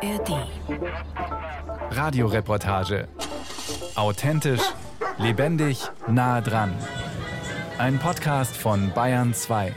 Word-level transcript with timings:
ARD. 0.00 0.46
Radioreportage. 1.90 3.08
Authentisch, 3.96 4.62
lebendig, 5.18 5.90
nah 6.06 6.40
dran. 6.40 6.72
Ein 7.78 7.98
Podcast 7.98 8.56
von 8.56 8.92
Bayern 8.94 9.34
2. 9.34 9.74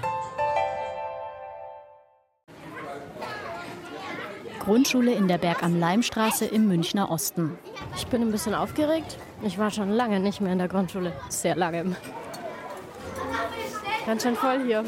Grundschule 4.59 5.11
in 5.13 5.27
der 5.27 5.39
Berg 5.39 5.63
am 5.63 5.79
Leimstraße 5.79 6.45
im 6.45 6.67
Münchner 6.67 7.09
Osten. 7.09 7.57
Ich 7.95 8.05
bin 8.05 8.21
ein 8.21 8.31
bisschen 8.31 8.53
aufgeregt. 8.53 9.17
Ich 9.41 9.57
war 9.57 9.71
schon 9.71 9.89
lange 9.89 10.19
nicht 10.19 10.39
mehr 10.39 10.53
in 10.53 10.59
der 10.59 10.67
Grundschule. 10.67 11.13
Sehr 11.29 11.55
lange. 11.55 11.95
Ganz 14.05 14.21
schön 14.21 14.35
voll 14.35 14.63
hier. 14.65 14.83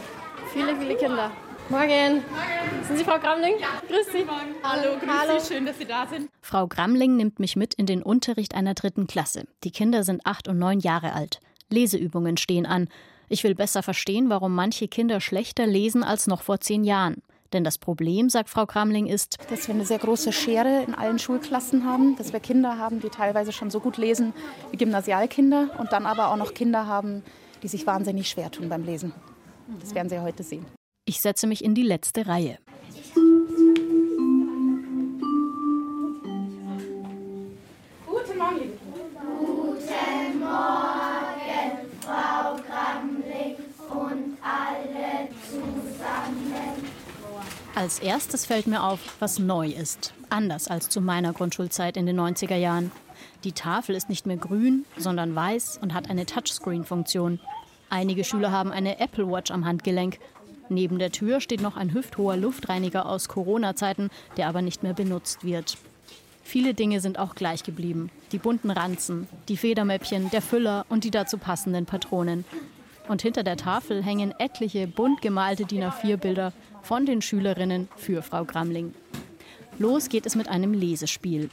Viele, 0.54 0.75
viele 0.75 0.95
Kinder. 0.95 1.31
Morgen. 1.70 1.88
Morgen. 1.88 2.84
Sind 2.88 2.98
Sie 2.98 3.04
Frau 3.04 3.18
Gramling? 3.20 3.54
Ja. 3.60 3.82
Grüß 3.88 4.11
Sie. 4.11 4.25
Hallo, 4.64 4.97
grüß 5.00 5.10
Hallo. 5.10 5.39
Sie. 5.39 5.54
Schön, 5.54 5.65
dass 5.65 5.78
Sie 5.78 5.86
da 5.86 6.05
sind. 6.07 6.29
Frau 6.42 6.68
Gramling 6.68 7.15
nimmt 7.15 7.39
mich 7.39 7.55
mit 7.55 7.74
in 7.74 7.86
den 7.86 8.04
Unterricht 8.04 8.54
einer 8.54 8.74
dritten 8.74 9.07
Klasse. 9.07 9.46
Die 9.64 9.71
Kinder 9.71 10.04
sind 10.04 10.25
acht 10.25 10.47
und 10.47 10.60
neun 10.60 10.79
Jahre 10.79 11.14
alt. 11.14 11.39
Leseübungen 11.69 12.38
stehen 12.38 12.65
an. 12.65 12.89
Ich 13.29 13.43
will 13.43 13.55
besser 13.55 13.82
verstehen, 13.82 14.29
warum 14.29 14.54
manche 14.54 14.88
Kinder 14.88 15.21
schlechter 15.21 15.65
lesen 15.65 16.04
als 16.04 16.28
noch 16.28 16.41
vor 16.41 16.60
zehn 16.60 16.83
Jahren. 16.83 17.24
Denn 17.54 17.64
das 17.64 17.77
Problem, 17.77 18.30
sagt 18.30 18.50
Frau 18.50 18.66
Kramling, 18.66 19.05
ist, 19.05 19.38
dass 19.50 19.68
wir 19.68 19.75
eine 19.75 19.86
sehr 19.86 20.00
große 20.00 20.32
Schere 20.32 20.83
in 20.83 20.93
allen 20.96 21.19
Schulklassen 21.19 21.86
haben, 21.86 22.16
dass 22.18 22.33
wir 22.33 22.39
Kinder 22.39 22.77
haben, 22.77 23.00
die 23.00 23.10
teilweise 23.10 23.52
schon 23.52 23.69
so 23.69 23.80
gut 23.80 23.97
lesen 23.97 24.33
wie 24.71 24.77
Gymnasialkinder 24.77 25.69
und 25.77 25.91
dann 25.93 26.05
aber 26.05 26.30
auch 26.30 26.38
noch 26.38 26.54
Kinder 26.54 26.88
haben, 26.88 27.24
die 27.61 27.68
sich 27.68 27.88
wahnsinnig 27.88 28.27
schwer 28.27 28.52
tun 28.52 28.69
beim 28.69 28.83
Lesen. 28.83 29.14
Das 29.80 29.96
werden 29.96 30.10
Sie 30.10 30.19
heute 30.19 30.43
sehen. 30.43 30.66
Ich 31.06 31.20
setze 31.20 31.48
mich 31.48 31.62
in 31.64 31.75
die 31.75 31.84
letzte 31.84 32.28
Reihe. 32.28 32.58
Guten 38.05 38.38
Morgen. 38.38 38.72
Guten 39.38 40.39
Morgen, 40.39 40.61
Frau 42.00 42.55
Gramling 42.55 43.58
und 43.89 44.38
alle 44.42 45.27
zusammen. 45.50 46.53
Als 47.75 47.99
erstes 47.99 48.45
fällt 48.45 48.67
mir 48.67 48.81
auf, 48.83 49.02
was 49.20 49.39
neu 49.39 49.67
ist. 49.67 50.14
Anders 50.30 50.70
als 50.70 50.88
zu 50.88 51.02
meiner 51.02 51.33
Grundschulzeit 51.33 51.97
in 51.97 52.05
den 52.05 52.17
90er 52.17 52.55
Jahren. 52.55 52.94
Die 53.44 53.52
Tafel 53.52 53.95
ist 53.95 54.08
nicht 54.08 54.25
mehr 54.25 54.38
grün, 54.38 54.86
sondern 54.95 55.36
weiß 55.36 55.80
und 55.81 55.94
hat 55.94 56.09
eine 56.09 56.25
Touchscreen-Funktion. 56.25 57.42
Einige 57.89 58.23
Schüler 58.23 58.52
haben 58.52 58.72
eine 58.72 58.99
Apple 59.02 59.30
Watch 59.30 59.52
am 59.52 59.66
Handgelenk 59.66 60.17
Neben 60.69 61.00
der 61.00 61.11
Tür 61.11 61.42
steht 61.42 61.61
noch 61.61 61.78
ein 61.78 61.94
hüfthoher 61.94 62.38
Luftreiniger 62.38 63.06
aus 63.06 63.28
Corona-Zeiten, 63.28 64.09
der 64.38 64.47
aber 64.47 64.61
nicht 64.61 64.83
mehr 64.83 64.94
benutzt 64.94 65.44
wird. 65.44 65.78
Viele 66.44 66.73
Dinge 66.73 67.00
sind 67.00 67.17
auch 67.17 67.36
gleich 67.36 67.64
geblieben. 67.64 68.09
Die 68.31 68.38
bunten 68.38 68.70
Ranzen, 68.70 69.28
die 69.47 69.58
Federmäppchen, 69.58 70.30
der 70.30 70.42
Füller 70.42 70.86
und 70.89 71.03
die 71.03 71.11
dazu 71.11 71.38
passenden 71.38 71.86
Patronen. 71.86 72.45
Und 73.08 73.22
hinter 73.22 73.44
der 73.44 73.58
Tafel 73.58 74.03
hängen 74.03 74.33
etliche 74.39 74.88
bunt 74.88 75.22
gemalte 75.22 75.66
DIN 75.66 75.83
A4-Bilder 75.83 76.53
von 76.81 77.05
den 77.05 77.22
Schülerinnen 77.22 77.88
für 77.95 78.22
Frau 78.22 78.45
Gramling. 78.45 78.94
Los 79.80 80.09
geht 80.09 80.25
es 80.25 80.36
mit 80.36 80.48
einem 80.48 80.73
Lesespiel. 80.73 81.50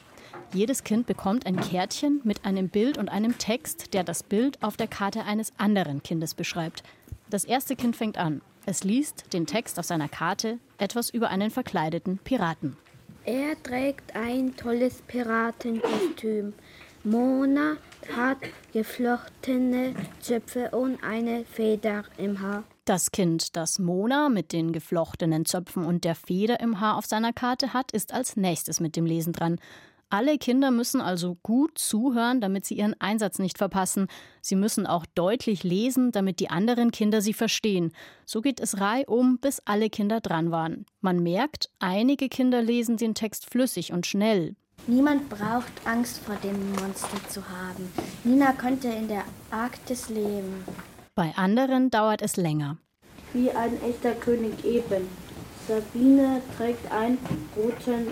Jedes 0.52 0.82
Kind 0.84 1.06
bekommt 1.06 1.46
ein 1.46 1.60
Kärtchen 1.60 2.20
mit 2.24 2.44
einem 2.44 2.68
Bild 2.68 2.98
und 2.98 3.08
einem 3.08 3.38
Text, 3.38 3.94
der 3.94 4.02
das 4.02 4.22
Bild 4.22 4.62
auf 4.62 4.76
der 4.76 4.88
Karte 4.88 5.24
eines 5.24 5.52
anderen 5.58 6.02
Kindes 6.02 6.34
beschreibt. 6.34 6.82
Das 7.30 7.44
erste 7.44 7.76
Kind 7.76 7.94
fängt 7.94 8.18
an. 8.18 8.40
Es 8.70 8.84
liest 8.84 9.32
den 9.32 9.46
Text 9.46 9.80
auf 9.80 9.84
seiner 9.84 10.08
Karte 10.08 10.60
etwas 10.78 11.10
über 11.10 11.30
einen 11.30 11.50
verkleideten 11.50 12.18
Piraten. 12.18 12.76
Er 13.24 13.60
trägt 13.60 14.14
ein 14.14 14.54
tolles 14.54 15.02
Piratenkostüm. 15.08 16.52
Mona 17.02 17.78
hat 18.16 18.38
geflochtene 18.72 19.96
Zöpfe 20.20 20.70
und 20.70 21.02
eine 21.02 21.44
Feder 21.46 22.04
im 22.16 22.40
Haar. 22.40 22.62
Das 22.84 23.10
Kind, 23.10 23.56
das 23.56 23.80
Mona 23.80 24.28
mit 24.28 24.52
den 24.52 24.72
geflochtenen 24.72 25.46
Zöpfen 25.46 25.84
und 25.84 26.04
der 26.04 26.14
Feder 26.14 26.60
im 26.60 26.78
Haar 26.78 26.96
auf 26.96 27.06
seiner 27.06 27.32
Karte 27.32 27.74
hat, 27.74 27.90
ist 27.90 28.14
als 28.14 28.36
nächstes 28.36 28.78
mit 28.78 28.94
dem 28.94 29.04
Lesen 29.04 29.32
dran. 29.32 29.58
Alle 30.12 30.38
Kinder 30.38 30.72
müssen 30.72 31.00
also 31.00 31.38
gut 31.44 31.78
zuhören, 31.78 32.40
damit 32.40 32.64
sie 32.64 32.74
ihren 32.74 33.00
Einsatz 33.00 33.38
nicht 33.38 33.58
verpassen. 33.58 34.08
Sie 34.42 34.56
müssen 34.56 34.84
auch 34.84 35.06
deutlich 35.14 35.62
lesen, 35.62 36.10
damit 36.10 36.40
die 36.40 36.50
anderen 36.50 36.90
Kinder 36.90 37.22
sie 37.22 37.32
verstehen. 37.32 37.92
So 38.26 38.40
geht 38.40 38.58
es 38.58 38.80
reihum, 38.80 39.38
bis 39.38 39.60
alle 39.64 39.88
Kinder 39.88 40.20
dran 40.20 40.50
waren. 40.50 40.84
Man 41.00 41.22
merkt, 41.22 41.70
einige 41.78 42.28
Kinder 42.28 42.60
lesen 42.60 42.96
den 42.96 43.14
Text 43.14 43.48
flüssig 43.48 43.92
und 43.92 44.04
schnell. 44.04 44.56
Niemand 44.88 45.28
braucht 45.28 45.72
Angst 45.84 46.18
vor 46.18 46.34
dem 46.42 46.72
Monster 46.72 47.28
zu 47.28 47.48
haben. 47.48 47.92
Nina 48.24 48.52
könnte 48.52 48.88
in 48.88 49.06
der 49.06 49.22
Arktis 49.52 50.08
leben. 50.08 50.64
Bei 51.14 51.32
anderen 51.36 51.88
dauert 51.88 52.20
es 52.20 52.36
länger. 52.36 52.78
Wie 53.32 53.52
ein 53.52 53.80
echter 53.84 54.12
König 54.12 54.64
eben. 54.64 55.06
Sabine 55.68 56.42
trägt 56.56 56.90
einen 56.90 57.18
roten 57.56 58.08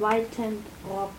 weiten 0.00 0.64
Rock. 0.88 1.12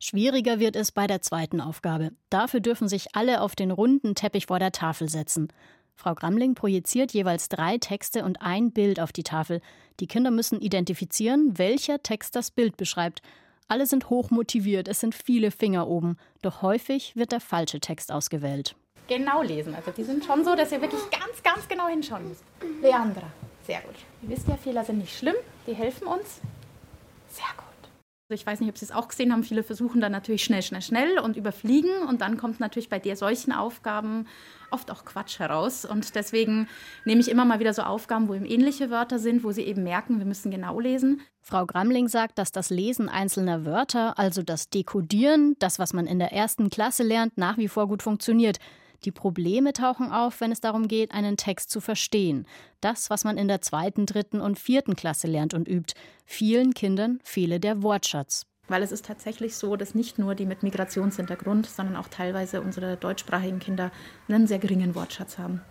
Schwieriger 0.00 0.60
wird 0.60 0.76
es 0.76 0.92
bei 0.92 1.06
der 1.06 1.22
zweiten 1.22 1.60
Aufgabe. 1.60 2.12
Dafür 2.30 2.60
dürfen 2.60 2.88
sich 2.88 3.16
alle 3.16 3.40
auf 3.40 3.56
den 3.56 3.70
runden 3.70 4.14
Teppich 4.14 4.46
vor 4.46 4.60
der 4.60 4.72
Tafel 4.72 5.08
setzen. 5.08 5.48
Frau 5.96 6.14
Gramling 6.14 6.54
projiziert 6.54 7.12
jeweils 7.12 7.48
drei 7.48 7.78
Texte 7.78 8.24
und 8.24 8.40
ein 8.40 8.70
Bild 8.70 9.00
auf 9.00 9.10
die 9.10 9.24
Tafel. 9.24 9.60
Die 9.98 10.06
Kinder 10.06 10.30
müssen 10.30 10.60
identifizieren, 10.60 11.58
welcher 11.58 12.00
Text 12.04 12.36
das 12.36 12.52
Bild 12.52 12.76
beschreibt. 12.76 13.20
Alle 13.66 13.86
sind 13.86 14.08
hoch 14.08 14.30
motiviert, 14.30 14.86
es 14.86 15.00
sind 15.00 15.14
viele 15.14 15.50
Finger 15.50 15.88
oben, 15.88 16.16
doch 16.40 16.62
häufig 16.62 17.16
wird 17.16 17.32
der 17.32 17.40
falsche 17.40 17.80
Text 17.80 18.12
ausgewählt. 18.12 18.76
Genau 19.08 19.42
lesen, 19.42 19.74
also 19.74 19.90
die 19.90 20.04
sind 20.04 20.24
schon 20.24 20.44
so, 20.44 20.54
dass 20.54 20.70
ihr 20.70 20.80
wirklich 20.80 21.02
ganz, 21.10 21.42
ganz 21.42 21.68
genau 21.68 21.88
hinschauen 21.88 22.28
müsst. 22.28 22.44
Leandra, 22.80 23.30
sehr 23.66 23.80
gut. 23.80 23.96
Ihr 24.22 24.28
wisst 24.28 24.46
ja, 24.46 24.56
Fehler 24.56 24.84
sind 24.84 24.98
nicht 24.98 25.18
schlimm, 25.18 25.34
die 25.66 25.74
helfen 25.74 26.06
uns. 26.06 26.40
Sehr 27.28 27.44
gut. 27.56 27.67
Also 28.30 28.42
ich 28.42 28.46
weiß 28.46 28.60
nicht, 28.60 28.68
ob 28.68 28.76
Sie 28.76 28.84
es 28.84 28.92
auch 28.92 29.08
gesehen 29.08 29.32
haben, 29.32 29.42
viele 29.42 29.62
versuchen 29.62 30.02
dann 30.02 30.12
natürlich 30.12 30.44
schnell, 30.44 30.60
schnell, 30.60 30.82
schnell 30.82 31.18
und 31.18 31.38
überfliegen 31.38 32.02
und 32.06 32.20
dann 32.20 32.36
kommt 32.36 32.60
natürlich 32.60 32.90
bei 32.90 32.98
der 32.98 33.16
solchen 33.16 33.52
Aufgaben 33.52 34.26
oft 34.70 34.90
auch 34.90 35.06
Quatsch 35.06 35.38
heraus 35.38 35.86
und 35.86 36.14
deswegen 36.14 36.68
nehme 37.06 37.22
ich 37.22 37.30
immer 37.30 37.46
mal 37.46 37.58
wieder 37.58 37.72
so 37.72 37.80
Aufgaben, 37.80 38.28
wo 38.28 38.34
eben 38.34 38.44
ähnliche 38.44 38.90
Wörter 38.90 39.18
sind, 39.18 39.44
wo 39.44 39.52
Sie 39.52 39.62
eben 39.62 39.82
merken, 39.82 40.18
wir 40.18 40.26
müssen 40.26 40.50
genau 40.50 40.78
lesen. 40.78 41.22
Frau 41.40 41.64
Gramling 41.64 42.08
sagt, 42.08 42.36
dass 42.36 42.52
das 42.52 42.68
Lesen 42.68 43.08
einzelner 43.08 43.64
Wörter, 43.64 44.18
also 44.18 44.42
das 44.42 44.68
Dekodieren, 44.68 45.56
das, 45.58 45.78
was 45.78 45.94
man 45.94 46.06
in 46.06 46.18
der 46.18 46.34
ersten 46.34 46.68
Klasse 46.68 47.04
lernt, 47.04 47.38
nach 47.38 47.56
wie 47.56 47.68
vor 47.68 47.88
gut 47.88 48.02
funktioniert. 48.02 48.58
Die 49.04 49.12
Probleme 49.12 49.72
tauchen 49.72 50.10
auf, 50.10 50.40
wenn 50.40 50.52
es 50.52 50.60
darum 50.60 50.88
geht, 50.88 51.12
einen 51.12 51.36
Text 51.36 51.70
zu 51.70 51.80
verstehen. 51.80 52.46
Das, 52.80 53.10
was 53.10 53.24
man 53.24 53.38
in 53.38 53.48
der 53.48 53.60
zweiten, 53.60 54.06
dritten 54.06 54.40
und 54.40 54.58
vierten 54.58 54.96
Klasse 54.96 55.26
lernt 55.26 55.54
und 55.54 55.68
übt. 55.68 55.94
Vielen 56.24 56.74
Kindern 56.74 57.20
fehle 57.22 57.60
der 57.60 57.82
Wortschatz. 57.82 58.46
Weil 58.66 58.82
es 58.82 58.92
ist 58.92 59.06
tatsächlich 59.06 59.56
so, 59.56 59.76
dass 59.76 59.94
nicht 59.94 60.18
nur 60.18 60.34
die 60.34 60.46
mit 60.46 60.62
Migrationshintergrund, 60.62 61.66
sondern 61.66 61.96
auch 61.96 62.08
teilweise 62.08 62.60
unsere 62.60 62.96
deutschsprachigen 62.96 63.60
Kinder 63.60 63.90
einen 64.28 64.46
sehr 64.46 64.58
geringen 64.58 64.94
Wortschatz 64.94 65.38
haben. 65.38 65.62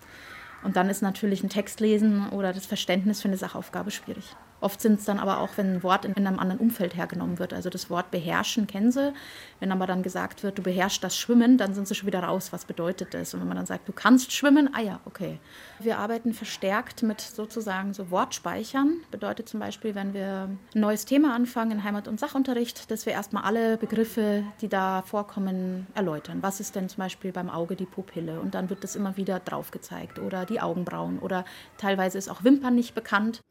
Und 0.64 0.76
dann 0.76 0.90
ist 0.90 1.04
natürlich 1.04 1.44
ein 1.44 1.50
Textlesen 1.50 2.30
oder 2.30 2.54
das 2.54 2.66
Verständnis 2.66 3.22
für 3.22 3.28
eine 3.28 3.38
Sachaufgabe 3.38 3.92
schwierig. 3.92 4.36
Oft 4.60 4.82
sind 4.82 5.00
es 5.00 5.06
dann 5.06 5.20
aber 5.20 5.40
auch, 5.40 5.50
wenn 5.56 5.76
ein 5.76 5.84
Wort 5.84 6.06
in, 6.06 6.16
einem 6.16 6.40
anderen 6.40 6.60
Umfeld 6.60 6.96
hergenommen 6.96 7.38
wird. 7.38 7.54
Also 7.54 7.70
das 7.70 7.90
Wort 7.90 8.10
beherrschen 8.10 8.66
kennen 8.66 8.92
sie. 8.92 9.14
Wenn 9.60 9.72
aber 9.72 9.86
dann 9.86 10.02
gesagt 10.02 10.44
wird, 10.44 10.58
du 10.58 10.64
beherrschst 10.64 11.04
das 11.04 11.16
Schwimmen, 11.16 11.58
dann 11.58 11.74
sind 11.74 11.88
sie 11.88 11.96
schon 11.96 12.08
wieder 12.08 12.24
raus. 12.24 12.52
Was 12.52 12.66
bedeutet 12.66 13.14
das? 13.14 13.34
Und 13.34 13.42
wenn 13.42 13.48
man 13.48 13.58
dann 13.58 13.66
sagt, 13.68 13.88
du 13.88 13.92
kannst 13.92 14.32
schwimmen, 14.32 14.70
ah 14.74 14.82
ja, 14.82 15.00
okay. 15.06 15.40
Wir 15.80 16.00
arbeiten 16.00 16.34
verstärkt 16.34 17.04
mit 17.04 17.22
sozusagen 17.22 17.94
so 17.94 18.10
Wortspeichern. 18.10 19.02
Bedeutet 19.12 19.48
zum 19.48 19.60
Beispiel, 19.60 19.94
wenn 19.94 20.14
wir 20.14 20.50
ein 20.74 20.82
neues 20.82 21.06
Thema 21.06 21.36
anfangen 21.36 21.72
in 21.72 21.84
Heimat- 21.84 22.08
und 22.08 22.20
Sachunterricht, 22.20 22.90
dass 22.90 23.06
wir 23.06 23.14
erstmal 23.14 23.44
alle 23.44 23.78
Begriffe, 23.78 24.44
die 24.62 24.70
da 24.70 25.04
vorkommen, 25.04 25.88
erläutern. 25.94 26.40
Was 26.42 26.60
ist 26.60 26.76
denn 26.76 26.90
zum 26.90 27.00
Beispiel 27.00 27.32
beim 27.32 27.50
Auge 27.50 27.76
die 27.76 27.86
Pupille? 27.86 28.40
Und 28.40 28.56
dann 28.56 28.70
wird 28.70 28.84
das 28.84 28.96
immer 28.96 29.18
wieder 29.18 29.40
drauf 29.40 29.70
gezeigt. 29.70 30.20
Oder 30.20 30.46
die 30.46 30.62
Augenbrauen. 30.62 31.20
Oder 31.20 31.46
teilweise 31.78 32.18
ist 32.18 32.30
auch 32.30 32.44
Wimpern 32.44 32.76
nicht 32.76 32.96
bekannt. 32.96 33.42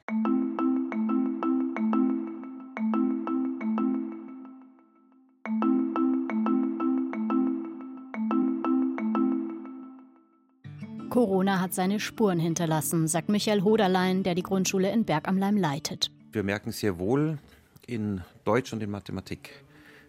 Corona 11.17 11.61
hat 11.61 11.73
seine 11.73 11.99
Spuren 11.99 12.39
hinterlassen, 12.39 13.09
sagt 13.09 13.31
Michael 13.31 13.63
Hoderlein, 13.63 14.23
der 14.23 14.35
die 14.35 14.43
Grundschule 14.43 14.93
in 14.93 15.07
Berg 15.07 15.29
am 15.29 15.39
Leim 15.39 15.57
leitet. 15.57 16.11
Wir 16.31 16.43
merken 16.43 16.73
sehr 16.73 16.99
wohl 16.99 17.39
in 17.87 18.21
Deutsch 18.45 18.75
und 18.75 18.83
in 18.83 18.91
Mathematik, 18.91 19.65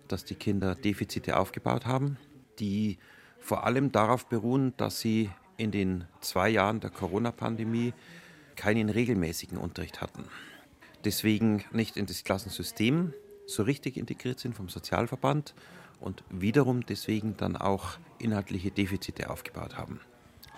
dass 0.09 0.25
die 0.25 0.35
Kinder 0.35 0.75
Defizite 0.75 1.39
aufgebaut 1.39 1.85
haben, 1.85 2.17
die 2.59 2.97
vor 3.39 3.65
allem 3.65 3.93
darauf 3.93 4.27
beruhen, 4.27 4.73
dass 4.75 4.99
sie 4.99 5.29
in 5.55 5.71
den 5.71 6.03
zwei 6.19 6.49
Jahren 6.49 6.81
der 6.81 6.89
Corona-Pandemie 6.89 7.93
keinen 8.57 8.89
regelmäßigen 8.89 9.57
Unterricht 9.57 10.01
hatten. 10.01 10.25
deswegen 11.05 11.63
nicht 11.71 11.95
in 11.95 12.05
das 12.05 12.25
Klassensystem 12.25 13.13
so 13.45 13.63
richtig 13.63 13.95
integriert 13.95 14.41
sind 14.41 14.55
vom 14.55 14.67
Sozialverband 14.67 15.53
und 16.01 16.25
wiederum 16.29 16.85
deswegen 16.85 17.37
dann 17.37 17.55
auch 17.55 17.97
inhaltliche 18.19 18.71
Defizite 18.71 19.29
aufgebaut 19.29 19.77
haben. 19.77 20.01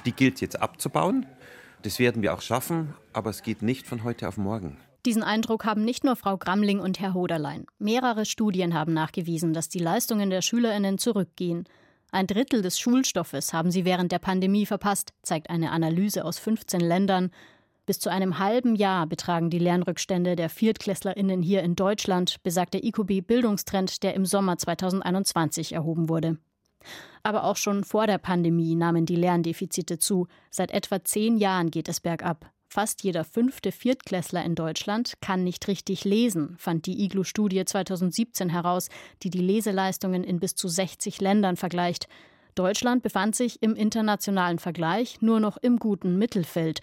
Die 0.05 0.11
gilt 0.11 0.41
jetzt 0.41 0.61
abzubauen. 0.61 1.25
Das 1.81 1.99
werden 1.99 2.21
wir 2.21 2.33
auch 2.33 2.41
schaffen, 2.41 2.93
aber 3.13 3.29
es 3.29 3.43
geht 3.43 3.61
nicht 3.61 3.87
von 3.87 4.03
heute 4.03 4.27
auf 4.27 4.37
morgen. 4.37 4.77
Diesen 5.05 5.23
Eindruck 5.23 5.63
haben 5.63 5.85
nicht 5.85 6.03
nur 6.03 6.17
Frau 6.17 6.37
Gramling 6.37 6.79
und 6.79 6.99
Herr 6.99 7.13
Hoderlein. 7.13 7.65
Mehrere 7.77 8.25
Studien 8.25 8.73
haben 8.73 8.93
nachgewiesen, 8.93 9.53
dass 9.53 9.69
die 9.69 9.79
Leistungen 9.79 10.29
der 10.29 10.41
Schülerinnen 10.41 10.97
zurückgehen. 10.97 11.63
Ein 12.11 12.27
Drittel 12.27 12.61
des 12.61 12.79
Schulstoffes 12.79 13.53
haben 13.53 13.71
sie 13.71 13.85
während 13.85 14.11
der 14.11 14.19
Pandemie 14.19 14.65
verpasst, 14.65 15.13
zeigt 15.21 15.49
eine 15.49 15.71
Analyse 15.71 16.25
aus 16.25 16.37
15 16.39 16.81
Ländern. 16.81 17.31
Bis 17.85 17.99
zu 17.99 18.09
einem 18.09 18.39
halben 18.39 18.75
Jahr 18.75 19.07
betragen 19.07 19.49
die 19.49 19.59
Lernrückstände 19.59 20.35
der 20.35 20.49
ViertklässlerInnen 20.49 21.41
hier 21.41 21.63
in 21.63 21.75
Deutschland, 21.75 22.43
besagt 22.43 22.73
der 22.73 22.83
IQB 22.83 23.25
Bildungstrend, 23.25 24.03
der 24.03 24.15
im 24.15 24.25
Sommer 24.25 24.57
2021 24.57 25.73
erhoben 25.73 26.09
wurde. 26.09 26.37
Aber 27.23 27.43
auch 27.43 27.57
schon 27.57 27.83
vor 27.83 28.07
der 28.07 28.17
Pandemie 28.17 28.75
nahmen 28.75 29.05
die 29.05 29.15
Lerndefizite 29.15 29.99
zu. 29.99 30.27
Seit 30.49 30.71
etwa 30.71 31.03
zehn 31.03 31.37
Jahren 31.37 31.71
geht 31.71 31.89
es 31.89 31.99
bergab. 31.99 32.51
Fast 32.71 33.03
jeder 33.03 33.23
fünfte 33.23 33.71
Viertklässler 33.71 34.45
in 34.45 34.53
Deutschland 34.53 35.13
kann 35.21 35.43
nicht 35.43 35.67
richtig 35.67 36.05
lesen, 36.05 36.55
fand 36.59 36.85
die 36.85 37.03
IGLU-Studie 37.03 37.65
2017 37.65 38.49
heraus, 38.49 38.89
die 39.23 39.31
die 39.31 39.39
Leseleistungen 39.39 40.23
in 40.23 40.39
bis 40.39 40.53
zu 40.53 40.67
60 40.67 41.19
Ländern 41.19 41.55
vergleicht. 41.55 42.07
Deutschland 42.53 43.01
befand 43.01 43.35
sich 43.35 43.63
im 43.63 43.75
internationalen 43.75 44.59
Vergleich 44.59 45.19
nur 45.21 45.39
noch 45.39 45.57
im 45.57 45.77
guten 45.77 46.19
Mittelfeld. 46.19 46.81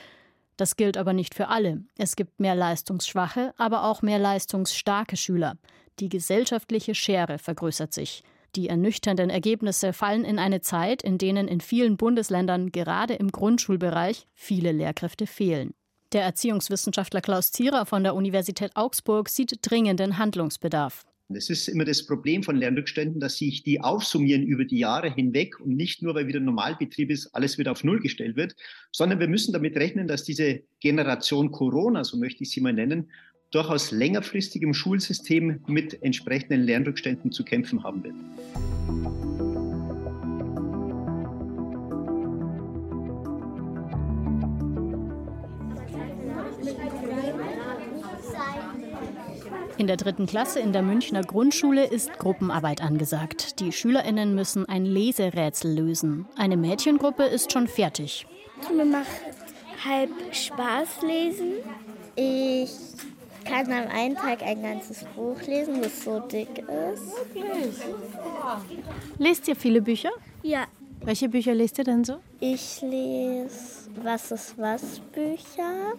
Das 0.56 0.74
gilt 0.74 0.96
aber 0.96 1.12
nicht 1.12 1.34
für 1.34 1.48
alle. 1.48 1.84
Es 1.96 2.16
gibt 2.16 2.40
mehr 2.40 2.56
leistungsschwache, 2.56 3.54
aber 3.56 3.84
auch 3.84 4.02
mehr 4.02 4.18
leistungsstarke 4.18 5.16
Schüler. 5.16 5.56
Die 6.00 6.08
gesellschaftliche 6.08 6.96
Schere 6.96 7.38
vergrößert 7.38 7.92
sich. 7.92 8.24
Die 8.56 8.68
ernüchternden 8.68 9.28
Ergebnisse 9.28 9.92
fallen 9.92 10.24
in 10.24 10.38
eine 10.38 10.62
Zeit, 10.62 11.02
in 11.02 11.18
denen 11.18 11.46
in 11.46 11.60
vielen 11.60 11.98
Bundesländern 11.98 12.72
gerade 12.72 13.12
im 13.12 13.30
Grundschulbereich 13.30 14.26
viele 14.32 14.72
Lehrkräfte 14.72 15.26
fehlen. 15.26 15.74
Der 16.12 16.22
Erziehungswissenschaftler 16.22 17.20
Klaus 17.20 17.52
Zierer 17.52 17.84
von 17.84 18.02
der 18.02 18.14
Universität 18.14 18.70
Augsburg 18.74 19.28
sieht 19.28 19.58
dringenden 19.60 20.16
Handlungsbedarf. 20.16 21.04
Es 21.28 21.50
ist 21.50 21.68
immer 21.68 21.84
das 21.84 22.06
Problem 22.06 22.44
von 22.44 22.56
Lernrückständen, 22.56 23.20
dass 23.20 23.36
sich 23.36 23.62
die 23.62 23.80
aufsummieren 23.80 24.44
über 24.44 24.64
die 24.64 24.78
Jahre 24.78 25.12
hinweg 25.12 25.60
und 25.60 25.76
nicht 25.76 26.00
nur, 26.00 26.14
weil 26.14 26.28
wieder 26.28 26.40
Normalbetrieb 26.40 27.10
ist, 27.10 27.34
alles 27.34 27.58
wieder 27.58 27.72
auf 27.72 27.84
Null 27.84 28.00
gestellt 28.00 28.36
wird, 28.36 28.54
sondern 28.92 29.18
wir 29.18 29.28
müssen 29.28 29.52
damit 29.52 29.76
rechnen, 29.76 30.06
dass 30.06 30.22
diese 30.22 30.62
Generation 30.80 31.50
Corona, 31.50 32.04
so 32.04 32.16
möchte 32.16 32.44
ich 32.44 32.50
sie 32.50 32.60
mal 32.60 32.72
nennen, 32.72 33.10
durchaus 33.50 33.90
längerfristig 33.90 34.62
im 34.62 34.74
Schulsystem 34.74 35.60
mit 35.66 36.02
entsprechenden 36.02 36.62
Lernrückständen 36.64 37.32
zu 37.32 37.44
kämpfen 37.44 37.82
haben 37.84 38.04
wird. 38.04 38.14
In 49.78 49.86
der 49.86 49.98
dritten 49.98 50.26
Klasse 50.26 50.58
in 50.58 50.72
der 50.72 50.82
Münchner 50.82 51.22
Grundschule 51.22 51.86
ist 51.86 52.18
Gruppenarbeit 52.18 52.80
angesagt. 52.80 53.60
Die 53.60 53.72
SchülerInnen 53.72 54.34
müssen 54.34 54.66
ein 54.66 54.86
Leserätsel 54.86 55.74
lösen. 55.74 56.26
Eine 56.36 56.56
Mädchengruppe 56.56 57.24
ist 57.24 57.52
schon 57.52 57.68
fertig. 57.68 58.26
Mir 58.74 58.86
macht 58.86 59.06
halb 59.84 60.10
Spaß 60.32 61.02
lesen. 61.02 61.52
Ich 62.16 62.70
kann 63.46 63.72
am 63.72 63.88
einen 63.88 64.14
Tag 64.16 64.42
ein 64.42 64.62
ganzes 64.62 65.04
Buch 65.16 65.40
lesen, 65.42 65.82
das 65.82 66.04
so 66.04 66.20
dick 66.20 66.58
ist. 66.58 67.34
Wirklich? 67.34 67.74
Lest 69.18 69.48
ihr 69.48 69.56
viele 69.56 69.80
Bücher? 69.82 70.10
Ja. 70.42 70.66
Welche 71.02 71.28
Bücher 71.28 71.54
lest 71.54 71.78
ihr 71.78 71.84
denn 71.84 72.04
so? 72.04 72.18
Ich 72.40 72.80
lese 72.82 73.90
Was 74.02 74.30
ist 74.30 74.58
was 74.58 75.00
Bücher. 75.12 75.94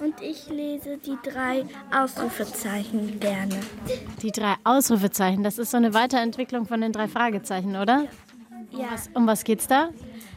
Und 0.00 0.20
ich 0.20 0.48
lese 0.48 0.98
die 0.98 1.16
drei 1.22 1.64
Ausrufezeichen 1.94 3.20
gerne. 3.20 3.60
Die 4.22 4.32
drei 4.32 4.54
Ausrufezeichen, 4.64 5.44
das 5.44 5.58
ist 5.58 5.70
so 5.70 5.76
eine 5.76 5.94
Weiterentwicklung 5.94 6.66
von 6.66 6.80
den 6.80 6.92
drei 6.92 7.06
Fragezeichen, 7.06 7.76
oder? 7.76 8.06
Ja. 8.72 8.78
Um 8.78 8.90
was, 8.90 9.10
um 9.14 9.26
was 9.26 9.44
geht's 9.44 9.66
da? 9.68 9.90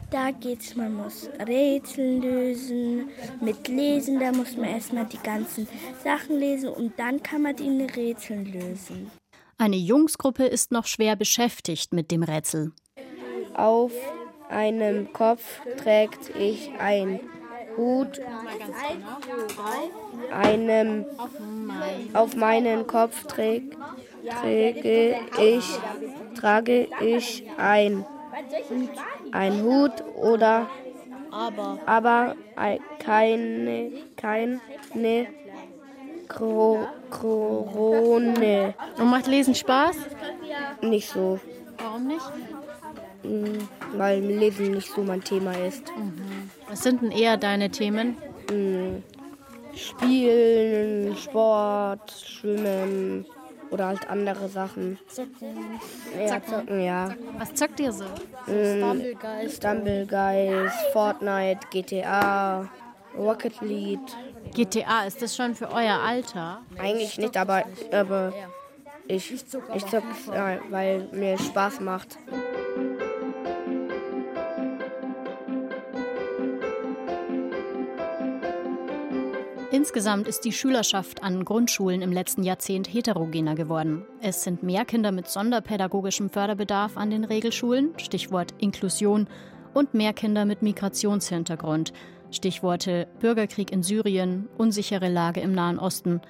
Da 0.09 0.31
geht's, 0.31 0.75
man 0.75 0.95
muss 0.95 1.30
Rätsel 1.45 2.19
lösen. 2.21 3.09
Mit 3.42 3.68
Lesen, 3.68 4.19
da 4.19 4.31
muss 4.31 4.56
man 4.56 4.69
erstmal 4.69 5.06
die 5.06 5.18
ganzen 5.18 5.68
Sachen 6.04 6.38
lesen 6.39 6.69
und 6.69 6.98
dann 6.98 7.21
kann 7.21 7.42
man 7.42 7.56
die 7.56 7.69
Rätsel 7.83 8.44
lösen. 8.44 9.12
Eine 9.57 9.75
Jungsgruppe 9.75 10.45
ist 10.45 10.71
noch 10.71 10.86
schwer 10.86 11.15
beschäftigt 11.15 11.92
mit 11.92 12.12
dem 12.12 12.24
Rätsel. 12.24 12.71
Auf 13.54 13.92
einem 14.50 15.12
Kopf 15.12 15.62
trägt 15.77 16.30
ich 16.38 16.71
ein 16.80 17.19
Hut. 17.75 18.21
Einem, 20.31 21.06
auf 22.13 22.36
meinen 22.36 22.88
Kopf 22.88 23.25
träg, 23.25 23.75
träge 24.42 25.19
ich, 25.39 25.65
trage 26.36 26.88
ich 27.01 27.45
ein, 27.57 28.06
ein 29.31 29.63
Hut 29.63 29.94
oder 30.15 30.68
aber, 31.31 31.79
aber 31.85 32.35
keine, 33.00 33.91
keine 34.15 35.27
Kro 36.27 36.88
Krone. 37.09 38.74
Und 38.97 39.09
macht 39.09 39.27
Lesen 39.27 39.56
Spaß? 39.56 39.95
Nicht 40.81 41.09
so. 41.09 41.39
Warum 41.77 42.07
nicht? 42.07 42.25
Mm, 43.24 43.68
Weil 43.97 44.19
Lesen 44.19 44.71
nicht 44.71 44.91
so 44.91 45.03
mein 45.03 45.24
Thema 45.24 45.53
ist. 45.53 45.91
Mhm. 45.95 46.50
Was 46.69 46.83
sind 46.83 47.01
denn 47.01 47.12
eher 47.12 47.38
deine 47.38 47.69
Themen? 47.69 48.18
Mm, 48.51 49.03
Spielen, 49.75 51.15
Sport, 51.15 52.12
Schwimmen 52.12 53.25
oder 53.69 53.88
halt 53.88 54.10
andere 54.10 54.48
Sachen. 54.50 54.98
Zocken. 55.08 55.80
Ja, 56.18 56.42
zocken, 56.44 56.81
ja. 56.81 57.16
Was 57.38 57.54
zockt 57.54 57.80
ihr 57.80 57.92
so? 57.92 58.06
Mm, 58.48 58.78
Stumblegeist. 58.78 59.56
Stumblegeist, 59.58 60.75
Fortnite, 60.94 61.60
GTA, 61.72 62.69
Rocket 63.18 63.60
League. 63.62 64.00
GTA, 64.54 65.04
ist 65.06 65.22
das 65.22 65.36
schon 65.36 65.56
für 65.56 65.70
euer 65.72 66.00
Alter? 66.00 66.62
Eigentlich 66.77 67.18
nicht, 67.18 67.36
aber, 67.38 67.63
aber 67.91 68.34
ich, 69.08 69.32
ich 69.32 69.46
zock, 69.86 70.03
ja, 70.34 70.60
weil 70.70 71.08
mir 71.12 71.38
Spaß 71.38 71.80
macht. 71.82 72.18
Insgesamt 79.77 80.27
ist 80.27 80.43
die 80.43 80.53
Schülerschaft 80.53 81.22
an 81.22 81.46
Grundschulen 81.46 82.01
im 82.01 82.12
letzten 82.12 82.41
Jahrzehnt 82.41 82.91
heterogener 82.91 83.53
geworden. 83.53 84.07
Es 84.22 84.41
sind 84.41 84.63
mehr 84.63 84.86
Kinder 84.86 85.12
mit 85.12 85.27
sonderpädagogischem 85.27 86.31
Förderbedarf 86.31 86.98
an 86.98 87.12
den 87.12 87.24
Regelschulen, 87.24 87.93
Stichwort 87.98 88.55
Inklusion, 88.57 89.27
und 89.75 89.93
mehr 89.93 90.13
Kinder 90.13 90.46
mit 90.46 90.63
Migrationshintergrund, 90.63 91.93
Stichworte 92.31 93.07
Bürgerkrieg 93.19 93.72
in 93.72 93.84
Syrien, 93.84 94.50
unsichere 94.57 95.10
Lage 95.10 95.41
im 95.41 95.51
Nahen 95.51 95.77
Osten. 95.77 96.22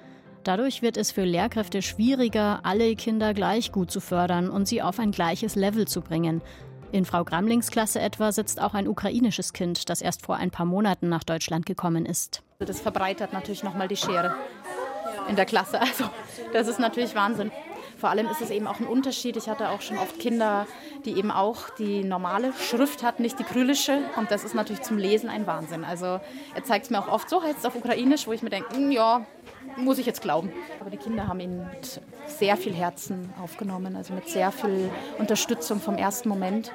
Dadurch 0.44 0.82
wird 0.82 0.98
es 0.98 1.10
für 1.10 1.24
Lehrkräfte 1.24 1.80
schwieriger, 1.80 2.60
alle 2.64 2.94
Kinder 2.96 3.32
gleich 3.32 3.72
gut 3.72 3.90
zu 3.90 4.00
fördern 4.00 4.50
und 4.50 4.68
sie 4.68 4.82
auf 4.82 4.98
ein 4.98 5.10
gleiches 5.10 5.56
Level 5.56 5.88
zu 5.88 6.02
bringen. 6.02 6.42
In 6.90 7.04
Frau 7.04 7.22
Gramlings 7.22 7.70
Klasse 7.70 8.00
etwa 8.00 8.32
sitzt 8.32 8.60
auch 8.60 8.72
ein 8.72 8.88
ukrainisches 8.88 9.52
Kind, 9.52 9.90
das 9.90 10.00
erst 10.00 10.22
vor 10.24 10.36
ein 10.36 10.50
paar 10.50 10.64
Monaten 10.64 11.08
nach 11.10 11.22
Deutschland 11.22 11.66
gekommen 11.66 12.06
ist. 12.06 12.42
Das 12.60 12.80
verbreitert 12.80 13.34
natürlich 13.34 13.62
nochmal 13.62 13.88
die 13.88 13.96
Schere 13.96 14.34
in 15.28 15.36
der 15.36 15.44
Klasse. 15.44 15.80
Also 15.80 16.04
das 16.52 16.66
ist 16.66 16.80
natürlich 16.80 17.14
Wahnsinn. 17.14 17.52
Vor 17.98 18.10
allem 18.10 18.28
ist 18.28 18.40
es 18.40 18.50
eben 18.50 18.68
auch 18.68 18.78
ein 18.78 18.86
Unterschied. 18.86 19.36
Ich 19.36 19.48
hatte 19.48 19.70
auch 19.70 19.80
schon 19.80 19.98
oft 19.98 20.20
Kinder, 20.20 20.66
die 21.04 21.18
eben 21.18 21.32
auch 21.32 21.68
die 21.70 22.04
normale 22.04 22.52
Schrift 22.52 23.02
hatten, 23.02 23.22
nicht 23.22 23.38
die 23.40 23.44
kyrillische. 23.44 23.98
Und 24.16 24.30
das 24.30 24.44
ist 24.44 24.54
natürlich 24.54 24.82
zum 24.82 24.98
Lesen 24.98 25.28
ein 25.28 25.48
Wahnsinn. 25.48 25.84
Also 25.84 26.20
er 26.54 26.64
zeigt 26.64 26.84
es 26.84 26.90
mir 26.90 27.00
auch 27.00 27.08
oft 27.08 27.28
so, 27.28 27.42
heißt 27.42 27.58
es 27.58 27.64
auf 27.64 27.74
Ukrainisch, 27.74 28.28
wo 28.28 28.32
ich 28.32 28.42
mir 28.42 28.50
denke, 28.50 28.74
hm, 28.74 28.92
ja, 28.92 29.26
muss 29.76 29.98
ich 29.98 30.06
jetzt 30.06 30.22
glauben. 30.22 30.52
Aber 30.80 30.90
die 30.90 30.96
Kinder 30.96 31.26
haben 31.26 31.40
ihn 31.40 31.58
mit 31.58 32.00
sehr 32.26 32.56
viel 32.56 32.72
Herzen 32.72 33.32
aufgenommen, 33.42 33.96
also 33.96 34.14
mit 34.14 34.28
sehr 34.28 34.52
viel 34.52 34.90
Unterstützung 35.18 35.80
vom 35.80 35.96
ersten 35.96 36.28
Moment. 36.28 36.72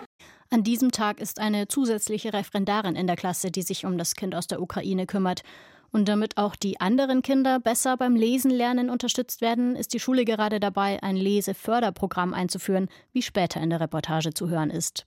An 0.50 0.63
diesem 0.63 0.92
Tag 0.92 1.20
ist 1.20 1.39
eine 1.39 1.68
zusätzliche 1.68 2.34
Referendarin 2.34 2.96
in 2.96 3.08
der 3.08 3.15
Klasse, 3.15 3.50
die 3.50 3.63
sich 3.63 3.86
um 3.86 3.98
das 3.98 4.15
Kind 4.15 4.36
aus 4.36 4.46
der 4.46 4.62
Ukraine 4.62 5.08
kümmert. 5.08 5.42
Und 5.94 6.10
damit 6.10 6.38
auch 6.38 6.56
die 6.56 6.82
anderen 6.82 7.22
Kinder 7.22 7.60
besser 7.60 7.98
beim 7.98 8.16
Lesen 8.16 8.50
lernen 8.50 8.90
unterstützt 8.90 9.42
werden, 9.42 9.76
ist 9.76 9.94
die 9.94 10.00
Schule 10.00 10.26
gerade 10.26 10.60
dabei, 10.60 11.02
ein 11.04 11.16
Leseförderprogramm 11.16 12.34
einzuführen, 12.34 12.90
wie 13.12 13.22
später 13.22 13.62
in 13.62 13.70
der 13.70 13.80
Reportage 13.80 14.34
zu 14.34 14.50
hören 14.50 14.72
ist. 14.72 15.06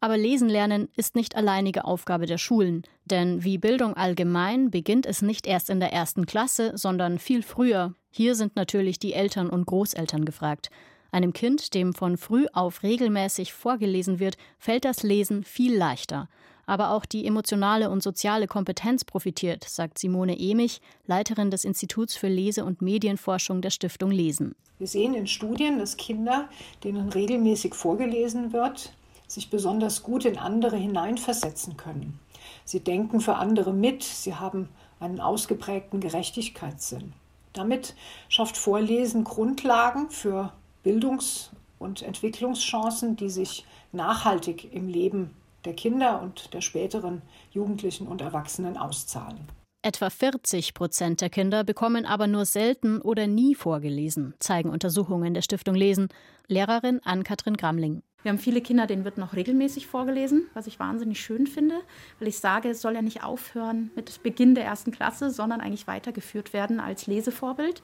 Aber 0.00 0.18
Lesen 0.18 0.50
lernen 0.50 0.90
ist 0.96 1.16
nicht 1.16 1.34
alleinige 1.34 1.86
Aufgabe 1.86 2.26
der 2.26 2.36
Schulen, 2.36 2.82
denn 3.06 3.42
wie 3.42 3.56
Bildung 3.56 3.94
allgemein 3.94 4.70
beginnt 4.70 5.06
es 5.06 5.22
nicht 5.22 5.46
erst 5.46 5.70
in 5.70 5.80
der 5.80 5.94
ersten 5.94 6.26
Klasse, 6.26 6.72
sondern 6.76 7.18
viel 7.18 7.42
früher. 7.42 7.94
Hier 8.10 8.34
sind 8.34 8.54
natürlich 8.54 8.98
die 8.98 9.14
Eltern 9.14 9.48
und 9.48 9.64
Großeltern 9.64 10.26
gefragt. 10.26 10.68
Einem 11.10 11.32
Kind, 11.32 11.72
dem 11.72 11.94
von 11.94 12.18
früh 12.18 12.46
auf 12.52 12.82
regelmäßig 12.82 13.54
vorgelesen 13.54 14.18
wird, 14.18 14.36
fällt 14.58 14.84
das 14.84 15.02
Lesen 15.02 15.42
viel 15.42 15.74
leichter. 15.74 16.28
Aber 16.68 16.90
auch 16.90 17.06
die 17.06 17.26
emotionale 17.26 17.88
und 17.88 18.02
soziale 18.02 18.46
Kompetenz 18.46 19.02
profitiert, 19.02 19.64
sagt 19.64 19.98
Simone 19.98 20.38
Emich, 20.38 20.82
Leiterin 21.06 21.50
des 21.50 21.64
Instituts 21.64 22.14
für 22.14 22.28
Lese- 22.28 22.62
und 22.62 22.82
Medienforschung 22.82 23.62
der 23.62 23.70
Stiftung 23.70 24.10
Lesen. 24.10 24.54
Wir 24.76 24.86
sehen 24.86 25.14
in 25.14 25.26
Studien, 25.26 25.78
dass 25.78 25.96
Kinder, 25.96 26.46
denen 26.84 27.08
regelmäßig 27.08 27.74
vorgelesen 27.74 28.52
wird, 28.52 28.92
sich 29.26 29.48
besonders 29.48 30.02
gut 30.02 30.26
in 30.26 30.36
andere 30.36 30.76
hineinversetzen 30.76 31.78
können. 31.78 32.20
Sie 32.66 32.80
denken 32.80 33.22
für 33.22 33.36
andere 33.36 33.72
mit, 33.72 34.02
sie 34.02 34.34
haben 34.34 34.68
einen 35.00 35.20
ausgeprägten 35.20 36.00
Gerechtigkeitssinn. 36.00 37.14
Damit 37.54 37.94
schafft 38.28 38.58
Vorlesen 38.58 39.24
Grundlagen 39.24 40.10
für 40.10 40.52
Bildungs- 40.82 41.48
und 41.78 42.02
Entwicklungschancen, 42.02 43.16
die 43.16 43.30
sich 43.30 43.64
nachhaltig 43.92 44.70
im 44.74 44.88
Leben 44.88 45.30
der 45.68 45.74
Kinder 45.74 46.22
und 46.22 46.54
der 46.54 46.62
späteren 46.62 47.20
Jugendlichen 47.50 48.06
und 48.08 48.22
Erwachsenen 48.22 48.78
auszahlen. 48.78 49.40
Etwa 49.82 50.08
40 50.08 50.72
Prozent 50.72 51.20
der 51.20 51.28
Kinder 51.28 51.62
bekommen 51.62 52.06
aber 52.06 52.26
nur 52.26 52.46
selten 52.46 53.02
oder 53.02 53.26
nie 53.26 53.54
vorgelesen, 53.54 54.32
zeigen 54.38 54.70
Untersuchungen 54.70 55.34
der 55.34 55.42
Stiftung 55.42 55.74
Lesen. 55.74 56.08
Lehrerin 56.46 57.00
Ann-Kathrin 57.04 57.58
Gramling. 57.58 58.02
Wir 58.22 58.30
haben 58.30 58.38
viele 58.38 58.62
Kinder, 58.62 58.86
denen 58.86 59.04
wird 59.04 59.18
noch 59.18 59.36
regelmäßig 59.36 59.86
vorgelesen, 59.86 60.46
was 60.54 60.66
ich 60.66 60.80
wahnsinnig 60.80 61.20
schön 61.20 61.46
finde, 61.46 61.74
weil 62.18 62.28
ich 62.28 62.38
sage, 62.38 62.70
es 62.70 62.80
soll 62.80 62.94
ja 62.94 63.02
nicht 63.02 63.22
aufhören 63.22 63.90
mit 63.94 64.22
Beginn 64.22 64.54
der 64.54 64.64
ersten 64.64 64.90
Klasse, 64.90 65.30
sondern 65.30 65.60
eigentlich 65.60 65.86
weitergeführt 65.86 66.54
werden 66.54 66.80
als 66.80 67.06
Lesevorbild. 67.06 67.82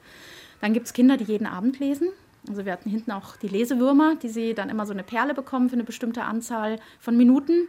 Dann 0.59 0.73
gibt 0.73 0.87
es 0.87 0.93
Kinder, 0.93 1.17
die 1.17 1.25
jeden 1.25 1.45
Abend 1.45 1.79
lesen. 1.79 2.09
Also 2.47 2.65
wir 2.65 2.71
hatten 2.71 2.89
hinten 2.89 3.11
auch 3.11 3.37
die 3.37 3.47
Lesewürmer, 3.47 4.15
die 4.15 4.29
sie 4.29 4.53
dann 4.53 4.69
immer 4.69 4.85
so 4.85 4.93
eine 4.93 5.03
Perle 5.03 5.33
bekommen 5.33 5.69
für 5.69 5.75
eine 5.75 5.83
bestimmte 5.83 6.23
Anzahl 6.23 6.79
von 6.99 7.17
Minuten. 7.17 7.67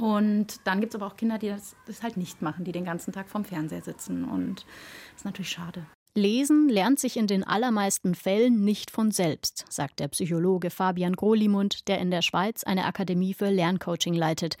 Und 0.00 0.60
dann 0.64 0.80
gibt 0.80 0.94
es 0.94 1.00
aber 1.00 1.12
auch 1.12 1.16
Kinder, 1.16 1.38
die 1.38 1.48
das, 1.48 1.76
das 1.86 2.02
halt 2.02 2.16
nicht 2.16 2.42
machen, 2.42 2.64
die 2.64 2.72
den 2.72 2.84
ganzen 2.84 3.12
Tag 3.12 3.28
vorm 3.28 3.44
Fernseher 3.44 3.82
sitzen. 3.82 4.24
Und 4.24 4.64
das 5.12 5.20
ist 5.20 5.24
natürlich 5.24 5.50
schade. 5.50 5.86
Lesen 6.14 6.68
lernt 6.68 6.98
sich 6.98 7.16
in 7.16 7.26
den 7.26 7.42
allermeisten 7.42 8.14
Fällen 8.14 8.64
nicht 8.64 8.90
von 8.90 9.10
selbst, 9.10 9.64
sagt 9.70 9.98
der 9.98 10.08
Psychologe 10.08 10.68
Fabian 10.68 11.14
Grolimund, 11.14 11.88
der 11.88 12.00
in 12.00 12.10
der 12.10 12.20
Schweiz 12.20 12.64
eine 12.64 12.84
Akademie 12.84 13.32
für 13.32 13.48
Lerncoaching 13.48 14.12
leitet. 14.12 14.56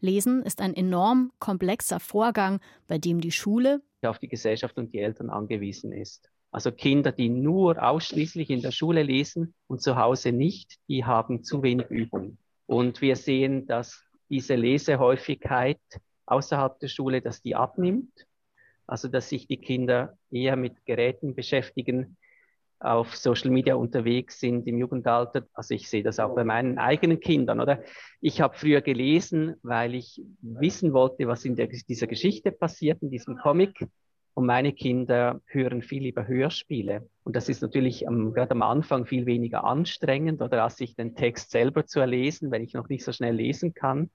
Lesen 0.00 0.42
ist 0.42 0.60
ein 0.60 0.74
enorm 0.74 1.30
komplexer 1.40 2.00
Vorgang, 2.00 2.60
bei 2.88 2.98
dem 2.98 3.20
die 3.20 3.32
Schule 3.32 3.82
auf 4.02 4.18
die 4.18 4.28
Gesellschaft 4.28 4.76
und 4.76 4.92
die 4.92 4.98
Eltern 4.98 5.30
angewiesen 5.30 5.92
ist. 5.92 6.30
Also 6.50 6.70
Kinder, 6.70 7.10
die 7.10 7.28
nur 7.28 7.82
ausschließlich 7.82 8.50
in 8.50 8.62
der 8.62 8.70
Schule 8.70 9.02
lesen 9.02 9.54
und 9.66 9.82
zu 9.82 9.96
Hause 9.96 10.30
nicht, 10.30 10.76
die 10.88 11.04
haben 11.04 11.42
zu 11.42 11.62
wenig 11.62 11.86
Übung. 11.88 12.38
Und 12.66 13.00
wir 13.00 13.16
sehen, 13.16 13.66
dass 13.66 14.03
diese 14.28 14.54
Lesehäufigkeit 14.54 15.80
außerhalb 16.26 16.78
der 16.80 16.88
Schule, 16.88 17.20
dass 17.20 17.42
die 17.42 17.54
abnimmt. 17.54 18.26
Also 18.86 19.08
dass 19.08 19.28
sich 19.28 19.46
die 19.46 19.56
Kinder 19.56 20.18
eher 20.30 20.56
mit 20.56 20.84
Geräten 20.84 21.34
beschäftigen, 21.34 22.16
auf 22.84 23.16
Social 23.16 23.50
Media 23.50 23.76
unterwegs 23.76 24.40
sind 24.40 24.66
im 24.66 24.78
Jugendalter. 24.78 25.46
Also 25.54 25.74
ich 25.74 25.88
sehe 25.88 26.02
das 26.02 26.20
auch 26.20 26.34
bei 26.34 26.44
meinen 26.44 26.78
eigenen 26.78 27.18
Kindern, 27.18 27.60
oder? 27.60 27.82
Ich 28.20 28.42
habe 28.42 28.56
früher 28.56 28.82
gelesen, 28.82 29.54
weil 29.62 29.94
ich 29.94 30.20
wissen 30.42 30.92
wollte, 30.92 31.26
was 31.26 31.46
in 31.46 31.56
der, 31.56 31.68
dieser 31.68 32.06
Geschichte 32.06 32.52
passiert, 32.52 33.00
in 33.02 33.10
diesem 33.10 33.38
Comic. 33.38 33.86
Und 34.34 34.46
meine 34.46 34.72
Kinder 34.72 35.40
hören 35.46 35.80
viel 35.80 36.02
lieber 36.02 36.26
Hörspiele. 36.26 37.08
Und 37.22 37.36
das 37.36 37.48
ist 37.48 37.62
natürlich 37.62 38.08
am, 38.08 38.32
gerade 38.32 38.50
am 38.50 38.62
Anfang 38.62 39.06
viel 39.06 39.26
weniger 39.26 39.64
anstrengend 39.64 40.42
oder 40.42 40.64
als 40.64 40.76
sich 40.76 40.96
den 40.96 41.14
Text 41.14 41.52
selber 41.52 41.86
zu 41.86 42.00
erlesen, 42.00 42.50
wenn 42.50 42.62
ich 42.62 42.74
noch 42.74 42.88
nicht 42.88 43.04
so 43.04 43.12
schnell 43.12 43.36
lesen 43.36 43.74
kann. 43.74 44.10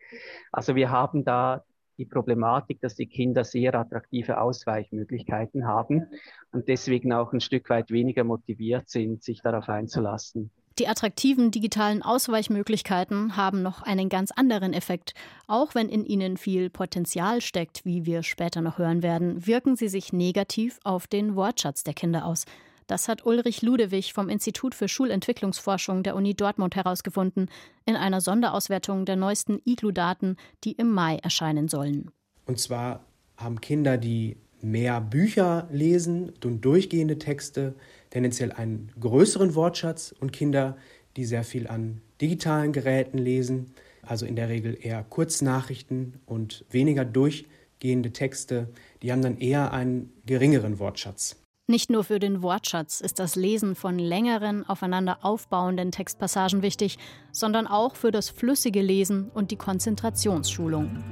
Also 0.51 0.75
wir 0.75 0.91
haben 0.91 1.23
da 1.23 1.63
die 1.97 2.05
Problematik, 2.05 2.81
dass 2.81 2.95
die 2.95 3.07
Kinder 3.07 3.43
sehr 3.43 3.75
attraktive 3.75 4.39
Ausweichmöglichkeiten 4.39 5.67
haben 5.67 6.07
und 6.51 6.67
deswegen 6.67 7.13
auch 7.13 7.33
ein 7.33 7.41
Stück 7.41 7.69
weit 7.69 7.91
weniger 7.91 8.23
motiviert 8.23 8.89
sind, 8.89 9.23
sich 9.23 9.41
darauf 9.41 9.67
einzulassen. 9.69 10.51
Die 10.79 10.87
attraktiven 10.87 11.51
digitalen 11.51 12.01
Ausweichmöglichkeiten 12.01 13.35
haben 13.35 13.61
noch 13.61 13.81
einen 13.81 14.07
ganz 14.07 14.31
anderen 14.31 14.71
Effekt. 14.71 15.13
Auch 15.45 15.75
wenn 15.75 15.89
in 15.89 16.05
ihnen 16.05 16.37
viel 16.37 16.69
Potenzial 16.69 17.41
steckt, 17.41 17.83
wie 17.83 18.05
wir 18.05 18.23
später 18.23 18.61
noch 18.61 18.77
hören 18.77 19.03
werden, 19.03 19.45
wirken 19.45 19.75
sie 19.75 19.89
sich 19.89 20.13
negativ 20.13 20.79
auf 20.85 21.05
den 21.05 21.35
Wortschatz 21.35 21.83
der 21.83 21.93
Kinder 21.93 22.25
aus. 22.25 22.45
Das 22.87 23.09
hat 23.09 23.25
Ulrich 23.25 23.61
Ludewig 23.61 24.13
vom 24.13 24.29
Institut 24.29 24.73
für 24.73 24.87
Schulentwicklungsforschung 24.87 26.01
der 26.01 26.15
Uni 26.15 26.33
Dortmund 26.33 26.77
herausgefunden 26.77 27.49
in 27.85 27.97
einer 27.97 28.21
Sonderauswertung 28.21 29.03
der 29.03 29.17
neuesten 29.17 29.59
IGLU-Daten, 29.65 30.37
die 30.63 30.71
im 30.71 30.93
Mai 30.93 31.17
erscheinen 31.17 31.67
sollen. 31.67 32.09
Und 32.45 32.57
zwar 32.57 33.03
haben 33.35 33.59
Kinder, 33.59 33.97
die 33.97 34.37
mehr 34.61 35.01
Bücher 35.01 35.67
lesen 35.71 36.31
und 36.43 36.63
durchgehende 36.63 37.19
Texte, 37.19 37.75
tendenziell 38.09 38.51
einen 38.51 38.91
größeren 38.99 39.55
Wortschatz 39.55 40.13
und 40.19 40.31
Kinder, 40.31 40.77
die 41.15 41.25
sehr 41.25 41.43
viel 41.43 41.67
an 41.67 42.01
digitalen 42.21 42.73
Geräten 42.73 43.17
lesen, 43.17 43.73
also 44.01 44.25
in 44.25 44.35
der 44.35 44.49
Regel 44.49 44.77
eher 44.79 45.03
Kurznachrichten 45.03 46.19
und 46.25 46.65
weniger 46.69 47.05
durchgehende 47.05 48.11
Texte, 48.11 48.69
die 49.01 49.11
haben 49.11 49.21
dann 49.21 49.37
eher 49.37 49.73
einen 49.73 50.11
geringeren 50.25 50.79
Wortschatz. 50.79 51.37
Nicht 51.67 51.91
nur 51.91 52.03
für 52.03 52.17
den 52.17 52.41
Wortschatz 52.41 52.99
ist 52.99 53.19
das 53.19 53.35
Lesen 53.35 53.75
von 53.75 53.99
längeren, 53.99 54.67
aufeinander 54.67 55.19
aufbauenden 55.21 55.91
Textpassagen 55.91 56.63
wichtig, 56.63 56.97
sondern 57.31 57.67
auch 57.67 57.95
für 57.95 58.09
das 58.09 58.29
flüssige 58.29 58.81
Lesen 58.81 59.29
und 59.29 59.51
die 59.51 59.55
Konzentrationsschulung. 59.55 61.03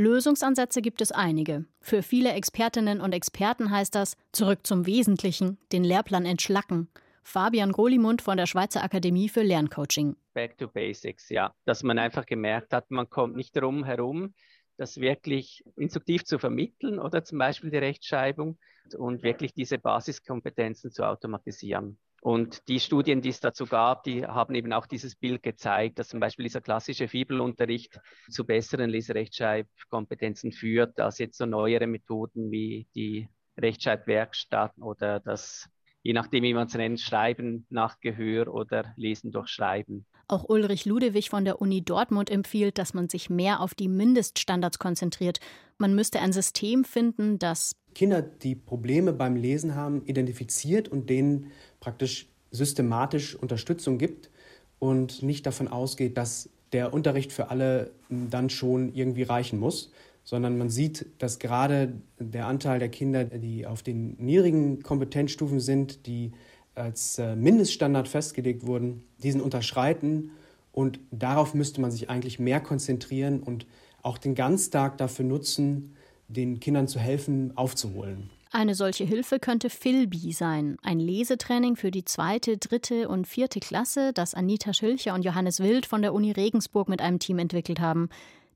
Lösungsansätze 0.00 0.80
gibt 0.80 1.02
es 1.02 1.12
einige. 1.12 1.66
Für 1.82 2.02
viele 2.02 2.32
Expertinnen 2.32 3.02
und 3.02 3.12
Experten 3.12 3.70
heißt 3.70 3.94
das 3.94 4.16
zurück 4.32 4.60
zum 4.66 4.86
Wesentlichen, 4.86 5.58
den 5.72 5.84
Lehrplan 5.84 6.24
entschlacken. 6.24 6.88
Fabian 7.22 7.70
Grolimund 7.70 8.22
von 8.22 8.38
der 8.38 8.46
Schweizer 8.46 8.82
Akademie 8.82 9.28
für 9.28 9.42
Lerncoaching. 9.42 10.16
Back 10.32 10.56
to 10.56 10.68
Basics, 10.68 11.28
ja. 11.28 11.54
Dass 11.66 11.82
man 11.82 11.98
einfach 11.98 12.24
gemerkt 12.24 12.72
hat, 12.72 12.90
man 12.90 13.10
kommt 13.10 13.36
nicht 13.36 13.54
drum 13.54 13.84
herum, 13.84 14.32
das 14.78 14.96
wirklich 14.96 15.62
instruktiv 15.76 16.24
zu 16.24 16.38
vermitteln 16.38 16.98
oder 16.98 17.22
zum 17.22 17.36
Beispiel 17.36 17.70
die 17.70 17.76
Rechtschreibung 17.76 18.58
und 18.96 19.22
wirklich 19.22 19.52
diese 19.52 19.76
Basiskompetenzen 19.76 20.92
zu 20.92 21.06
automatisieren. 21.06 21.98
Und 22.20 22.68
die 22.68 22.80
Studien, 22.80 23.22
die 23.22 23.30
es 23.30 23.40
dazu 23.40 23.64
gab, 23.64 24.04
die 24.04 24.26
haben 24.26 24.54
eben 24.54 24.72
auch 24.74 24.86
dieses 24.86 25.16
Bild 25.16 25.42
gezeigt, 25.42 25.98
dass 25.98 26.08
zum 26.08 26.20
Beispiel 26.20 26.44
dieser 26.44 26.60
klassische 26.60 27.08
Fibelunterricht 27.08 27.98
zu 28.28 28.44
besseren 28.44 28.90
Leserechtschreibkompetenzen 28.90 30.52
führt, 30.52 31.00
als 31.00 31.18
jetzt 31.18 31.38
so 31.38 31.46
neuere 31.46 31.86
Methoden 31.86 32.50
wie 32.50 32.86
die 32.94 33.28
Rechtschreibwerkstatt 33.58 34.72
oder 34.78 35.20
das, 35.20 35.70
je 36.02 36.12
nachdem, 36.12 36.42
wie 36.42 36.52
man 36.52 36.66
es 36.66 36.74
nennt, 36.74 37.00
Schreiben 37.00 37.66
nach 37.70 38.00
Gehör 38.00 38.52
oder 38.52 38.92
Lesen 38.96 39.32
durch 39.32 39.48
Schreiben. 39.48 40.04
Auch 40.28 40.44
Ulrich 40.48 40.84
Ludewig 40.84 41.30
von 41.30 41.44
der 41.44 41.60
Uni 41.60 41.82
Dortmund 41.82 42.30
empfiehlt, 42.30 42.76
dass 42.76 42.94
man 42.94 43.08
sich 43.08 43.30
mehr 43.30 43.60
auf 43.60 43.74
die 43.74 43.88
Mindeststandards 43.88 44.78
konzentriert. 44.78 45.40
Man 45.78 45.94
müsste 45.94 46.20
ein 46.20 46.32
System 46.32 46.84
finden, 46.84 47.38
das 47.38 47.74
Kinder, 47.94 48.22
die 48.22 48.54
Probleme 48.54 49.12
beim 49.12 49.36
Lesen 49.36 49.74
haben, 49.74 50.04
identifiziert 50.06 50.88
und 50.88 51.10
denen 51.10 51.52
praktisch 51.80 52.28
systematisch 52.50 53.34
Unterstützung 53.34 53.98
gibt 53.98 54.30
und 54.78 55.22
nicht 55.22 55.46
davon 55.46 55.68
ausgeht, 55.68 56.16
dass 56.16 56.48
der 56.72 56.92
Unterricht 56.92 57.32
für 57.32 57.50
alle 57.50 57.90
dann 58.08 58.50
schon 58.50 58.94
irgendwie 58.94 59.22
reichen 59.22 59.58
muss, 59.58 59.90
sondern 60.24 60.58
man 60.58 60.70
sieht, 60.70 61.06
dass 61.18 61.38
gerade 61.38 61.94
der 62.18 62.46
Anteil 62.46 62.78
der 62.78 62.88
Kinder, 62.88 63.24
die 63.24 63.66
auf 63.66 63.82
den 63.82 64.16
niedrigen 64.18 64.82
Kompetenzstufen 64.82 65.60
sind, 65.60 66.06
die 66.06 66.32
als 66.74 67.18
äh, 67.18 67.34
Mindeststandard 67.34 68.08
festgelegt 68.08 68.66
wurden, 68.66 69.02
diesen 69.22 69.40
unterschreiten 69.40 70.30
und 70.72 71.00
darauf 71.10 71.54
müsste 71.54 71.80
man 71.80 71.90
sich 71.90 72.08
eigentlich 72.08 72.38
mehr 72.38 72.60
konzentrieren 72.60 73.40
und 73.40 73.66
auch 74.02 74.18
den 74.18 74.34
Ganztag 74.34 74.98
dafür 74.98 75.24
nutzen, 75.24 75.96
den 76.32 76.60
Kindern 76.60 76.88
zu 76.88 76.98
helfen, 76.98 77.56
aufzuholen. 77.56 78.30
Eine 78.52 78.74
solche 78.74 79.04
Hilfe 79.04 79.38
könnte 79.38 79.70
Philby 79.70 80.32
sein, 80.32 80.76
ein 80.82 80.98
Lesetraining 80.98 81.76
für 81.76 81.92
die 81.92 82.04
zweite, 82.04 82.58
dritte 82.58 83.08
und 83.08 83.28
vierte 83.28 83.60
Klasse, 83.60 84.12
das 84.12 84.34
Anita 84.34 84.72
Schilcher 84.74 85.14
und 85.14 85.24
Johannes 85.24 85.60
Wild 85.60 85.86
von 85.86 86.02
der 86.02 86.12
Uni 86.12 86.32
Regensburg 86.32 86.88
mit 86.88 87.00
einem 87.00 87.20
Team 87.20 87.38
entwickelt 87.38 87.78
haben. 87.78 88.08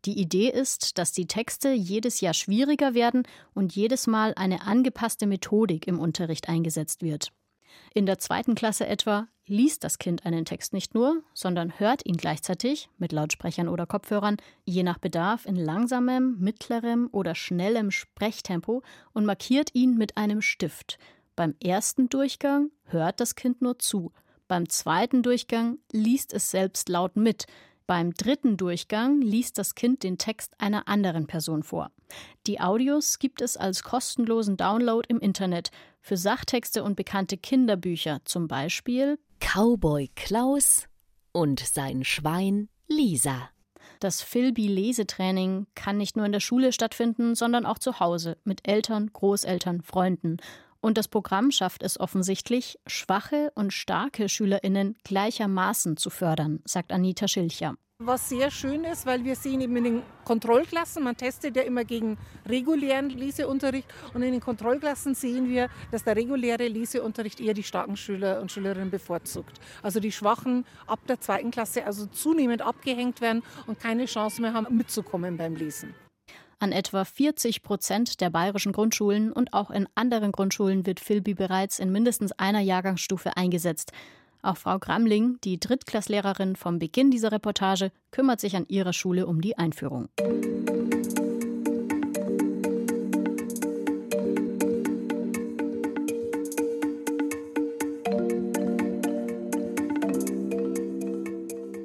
Die 0.05 0.19
Idee 0.19 0.51
ist, 0.51 0.99
dass 0.99 1.13
die 1.13 1.27
Texte 1.27 1.73
jedes 1.73 2.21
Jahr 2.21 2.35
schwieriger 2.35 2.95
werden 2.95 3.23
und 3.55 3.75
jedes 3.77 4.09
Mal 4.09 4.33
eine 4.35 4.67
angepasste 4.67 5.27
Methodik 5.27 5.87
im 5.87 6.01
Unterricht 6.01 6.49
eingesetzt 6.49 7.03
wird. 7.03 7.31
In 7.95 8.07
der 8.07 8.19
zweiten 8.19 8.55
Klasse 8.55 8.87
etwa 8.87 9.29
liest 9.47 9.85
das 9.85 9.99
Kind 9.99 10.25
einen 10.25 10.45
Text 10.45 10.73
nicht 10.73 10.95
nur, 10.95 11.23
sondern 11.35 11.79
hört 11.79 12.07
ihn 12.07 12.17
gleichzeitig 12.17 12.89
mit 12.99 13.13
Lautsprechern 13.13 13.69
oder 13.69 13.87
Kopfhörern, 13.87 14.37
je 14.65 14.83
nach 14.83 14.99
Bedarf 14.99 15.47
in 15.47 15.57
langsamem, 15.57 16.37
mittlerem 16.39 17.09
oder 17.13 17.35
schnellem 17.35 17.91
Sprechtempo 17.91 18.83
und 19.13 19.27
markiert 19.27 19.75
ihn 19.75 19.97
mit 19.97 20.17
einem 20.17 20.41
Stift. 20.41 20.99
Beim 21.37 21.55
ersten 21.63 22.09
Durchgang 22.09 22.71
hört 22.85 23.21
das 23.21 23.35
Kind 23.35 23.61
nur 23.61 23.79
zu, 23.79 24.13
beim 24.47 24.69
zweiten 24.69 25.23
Durchgang 25.23 25.79
liest 25.91 26.33
es 26.33 26.51
selbst 26.51 26.89
laut 26.89 27.17
mit, 27.17 27.47
beim 27.87 28.15
dritten 28.15 28.57
Durchgang 28.57 29.21
liest 29.21 29.59
das 29.59 29.75
Kind 29.75 30.03
den 30.03 30.19
Text 30.19 30.59
einer 30.59 30.89
anderen 30.89 31.27
Person 31.27 31.63
vor. 31.63 31.91
Die 32.47 32.61
Audios 32.61 33.19
gibt 33.19 33.43
es 33.43 33.57
als 33.57 33.83
kostenlosen 33.83 34.57
Download 34.57 35.07
im 35.09 35.21
Internet 35.21 35.71
für 36.01 36.17
Sachtexte 36.17 36.83
und 36.83 36.97
bekannte 36.97 37.37
Kinderbücher, 37.37 38.21
zum 38.25 38.49
Beispiel 38.49 39.19
Cowboy 39.41 40.11
Klaus 40.15 40.87
und 41.33 41.61
sein 41.61 42.05
Schwein 42.05 42.69
Lisa. 42.89 43.51
Das 44.01 44.23
Philby-Lesetraining 44.23 45.67
kann 45.75 45.97
nicht 45.97 46.17
nur 46.17 46.27
in 46.27 46.33
der 46.33 46.41
Schule 46.41 46.73
stattfinden, 46.73 47.35
sondern 47.35 47.65
auch 47.65 47.79
zu 47.79 48.01
Hause 48.01 48.37
mit 48.45 48.69
Eltern, 48.69 49.11
Großeltern, 49.13 49.83
Freunden. 49.83 50.39
Und 50.85 50.99
das 50.99 51.09
Programm 51.09 51.51
schafft 51.51 51.83
es 51.83 51.99
offensichtlich, 51.99 52.79
schwache 52.87 53.51
und 53.55 53.73
starke 53.73 54.29
SchülerInnen 54.29 54.99
gleichermaßen 55.03 55.97
zu 55.97 56.11
fördern, 56.11 56.61
sagt 56.67 56.93
Anita 56.93 57.27
Schilcher. 57.27 57.77
Was 58.01 58.29
sehr 58.29 58.51
schön 58.51 58.85
ist, 58.85 59.07
weil 59.07 59.25
wir 59.25 59.35
sehen 59.35 59.63
eben 59.63 59.75
in 59.77 59.85
den 59.85 60.03
Kontrollklassen, 60.27 61.03
man 61.03 61.17
testet 61.17 61.57
ja 61.57 61.63
immer 61.63 61.85
gegen 61.85 62.19
regulären 62.45 63.09
Leseunterricht 63.09 63.89
und 64.13 64.21
in 64.21 64.33
den 64.33 64.43
Kontrollklassen 64.43 65.15
sehen 65.15 65.49
wir, 65.49 65.71
dass 65.91 66.05
der 66.05 66.17
reguläre 66.17 66.69
Leseunterricht 66.69 67.41
eher 67.41 67.55
die 67.55 67.63
starken 67.63 67.97
Schüler 67.97 68.43
und 68.43 68.53
Schülerinnen 68.53 68.91
bevorzugt. 68.91 69.59
Also 69.83 70.01
die 70.01 70.13
Schwachen 70.13 70.67
ab 70.87 71.01
der 71.09 71.19
zweiten 71.19 71.51
Klasse 71.51 71.87
also 71.87 72.05
zunehmend 72.05 72.61
abgehängt 72.61 73.23
werden 73.23 73.43
und 73.67 73.81
keine 73.81 74.05
Chance 74.05 74.43
mehr 74.43 74.53
haben, 74.53 74.77
mitzukommen 74.77 75.39
beim 75.39 75.57
Lesen. 75.57 75.95
An 76.65 76.73
etwa 76.73 77.05
40 77.05 77.63
Prozent 77.63 78.23
der 78.23 78.31
bayerischen 78.31 78.73
Grundschulen 78.73 79.35
und 79.35 79.53
auch 79.53 79.71
in 79.71 79.87
anderen 79.95 80.33
Grundschulen 80.33 80.87
wird 80.87 80.99
Philby 80.99 81.35
bereits 81.35 81.79
in 81.79 81.93
mindestens 81.93 82.33
einer 82.33 82.61
Jahrgangsstufe 82.61 83.37
eingesetzt. 83.37 83.93
Auch 84.41 84.57
Frau 84.57 84.79
Gramling, 84.79 85.37
die 85.45 85.61
Drittklasslehrerin 85.61 86.57
vom 86.57 86.79
Beginn 86.79 87.11
dieser 87.11 87.33
Reportage, 87.33 87.93
kümmert 88.13 88.41
sich 88.41 88.57
an 88.57 88.65
ihrer 88.67 88.95
Schule 88.95 89.27
um 89.27 89.43
die 89.43 89.59
Einführung. 89.59 90.09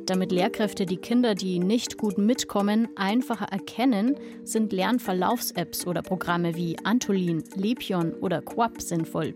Damit 0.09 0.31
Lehrkräfte 0.31 0.87
die 0.87 0.97
Kinder, 0.97 1.35
die 1.35 1.59
nicht 1.59 1.99
gut 1.99 2.17
mitkommen, 2.17 2.87
einfacher 2.95 3.45
erkennen, 3.45 4.15
sind 4.43 4.73
Lernverlaufs-Apps 4.73 5.85
oder 5.85 6.01
Programme 6.01 6.55
wie 6.55 6.77
Antolin, 6.83 7.43
Lepion 7.53 8.15
oder 8.15 8.41
Quap 8.41 8.81
sinnvoll. 8.81 9.35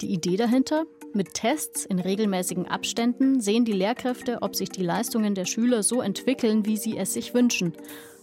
Die 0.00 0.12
Idee 0.12 0.36
dahinter? 0.36 0.84
Mit 1.14 1.34
Tests 1.34 1.84
in 1.84 1.98
regelmäßigen 1.98 2.68
Abständen 2.68 3.40
sehen 3.40 3.64
die 3.64 3.72
Lehrkräfte, 3.72 4.38
ob 4.40 4.54
sich 4.54 4.68
die 4.68 4.84
Leistungen 4.84 5.34
der 5.34 5.46
Schüler 5.46 5.82
so 5.82 6.00
entwickeln, 6.00 6.64
wie 6.64 6.76
sie 6.76 6.96
es 6.96 7.12
sich 7.12 7.34
wünschen, 7.34 7.72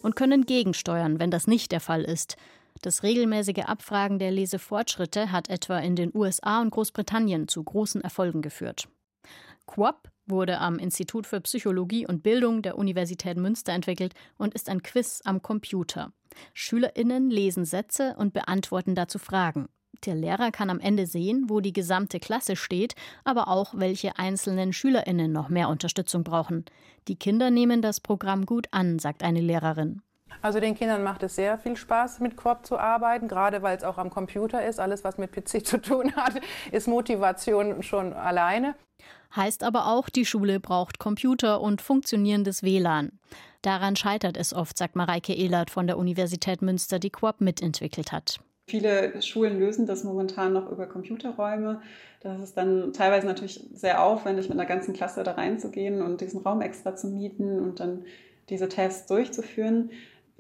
und 0.02 0.16
können 0.16 0.46
gegensteuern, 0.46 1.20
wenn 1.20 1.30
das 1.30 1.46
nicht 1.46 1.74
der 1.74 1.82
Fall 1.82 2.04
ist. 2.04 2.38
Das 2.82 3.04
regelmäßige 3.04 3.66
Abfragen 3.66 4.18
der 4.18 4.32
Lesefortschritte 4.32 5.34
hat 5.34 5.50
etwa 5.50 5.80
in 5.80 5.98
den 5.98 6.12
USA 6.16 6.62
und 6.62 6.70
Großbritannien 6.70 7.50
zu 7.50 7.62
großen 7.62 8.00
Erfolgen 8.00 8.42
geführt. 8.42 8.88
Quap 9.68 10.10
wurde 10.32 10.60
am 10.60 10.80
Institut 10.80 11.28
für 11.28 11.42
Psychologie 11.42 12.08
und 12.08 12.24
Bildung 12.24 12.62
der 12.62 12.78
Universität 12.78 13.38
Münster 13.38 13.74
entwickelt 13.74 14.14
und 14.38 14.54
ist 14.54 14.70
ein 14.70 14.82
Quiz 14.82 15.22
am 15.26 15.42
Computer. 15.42 16.12
Schülerinnen 16.54 17.30
lesen 17.30 17.66
Sätze 17.66 18.16
und 18.18 18.34
beantworten 18.34 18.96
dazu 18.96 19.20
Fragen. 19.20 19.68
Der 20.06 20.16
Lehrer 20.16 20.52
kann 20.52 20.70
am 20.70 20.80
Ende 20.80 21.06
sehen, 21.06 21.46
wo 21.48 21.60
die 21.60 21.74
gesamte 21.74 22.20
Klasse 22.20 22.56
steht, 22.56 22.96
aber 23.24 23.48
auch, 23.50 23.74
welche 23.76 24.18
einzelnen 24.18 24.74
Schülerinnen 24.74 25.32
noch 25.32 25.50
mehr 25.50 25.70
Unterstützung 25.70 26.24
brauchen. 26.24 26.66
Die 27.08 27.18
Kinder 27.18 27.52
nehmen 27.52 27.82
das 27.82 28.00
Programm 28.00 28.46
gut 28.46 28.68
an, 28.72 28.98
sagt 28.98 29.22
eine 29.22 29.42
Lehrerin. 29.42 30.02
Also 30.42 30.60
den 30.60 30.76
Kindern 30.76 31.04
macht 31.04 31.24
es 31.24 31.36
sehr 31.36 31.58
viel 31.58 31.76
Spaß, 31.76 32.20
mit 32.20 32.38
Quop 32.38 32.66
zu 32.66 32.78
arbeiten, 32.78 33.28
gerade 33.28 33.62
weil 33.62 33.78
es 33.78 33.84
auch 33.84 33.98
am 33.98 34.10
Computer 34.10 34.66
ist. 34.66 34.80
Alles, 34.80 35.04
was 35.04 35.18
mit 35.18 35.32
PC 35.32 35.66
zu 35.66 35.80
tun 35.80 36.16
hat, 36.16 36.34
ist 36.72 36.88
Motivation 36.88 37.84
schon 37.84 38.14
alleine. 38.14 38.76
Heißt 39.36 39.64
aber 39.64 39.88
auch, 39.88 40.10
die 40.10 40.26
Schule 40.26 40.60
braucht 40.60 41.00
Computer 41.00 41.62
und 41.62 41.82
funktionierendes 41.82 42.64
WLAN. 42.64 43.14
Daran 43.62 43.96
scheitert 43.96 44.38
es 44.38 44.54
oft, 44.54 44.78
sagt 44.78 44.96
Mareike 44.96 45.34
Ehlert 45.34 45.70
von 45.70 45.88
der 45.88 45.98
Universität 45.98 46.62
Münster, 46.62 47.00
die 47.00 47.12
Quop 47.12 47.40
mitentwickelt 47.40 48.12
hat. 48.12 48.40
Viele 48.68 49.22
Schulen 49.22 49.60
lösen 49.60 49.86
das 49.86 50.04
momentan 50.04 50.54
noch 50.54 50.72
über 50.72 50.88
Computerräume. 50.88 51.82
Das 52.22 52.42
ist 52.42 52.56
dann 52.56 52.94
teilweise 52.94 53.28
natürlich 53.28 53.64
sehr 53.74 54.04
aufwendig, 54.04 54.50
mit 54.50 54.58
einer 54.58 54.68
ganzen 54.68 54.94
Klasse 54.94 55.24
da 55.24 55.34
reinzugehen 55.34 56.02
und 56.02 56.22
diesen 56.22 56.42
Raum 56.42 56.62
extra 56.62 56.96
zu 56.96 57.08
mieten 57.08 57.60
und 57.60 57.80
dann 57.80 58.06
diese 58.50 58.70
Tests 58.70 59.08
durchzuführen. 59.08 59.92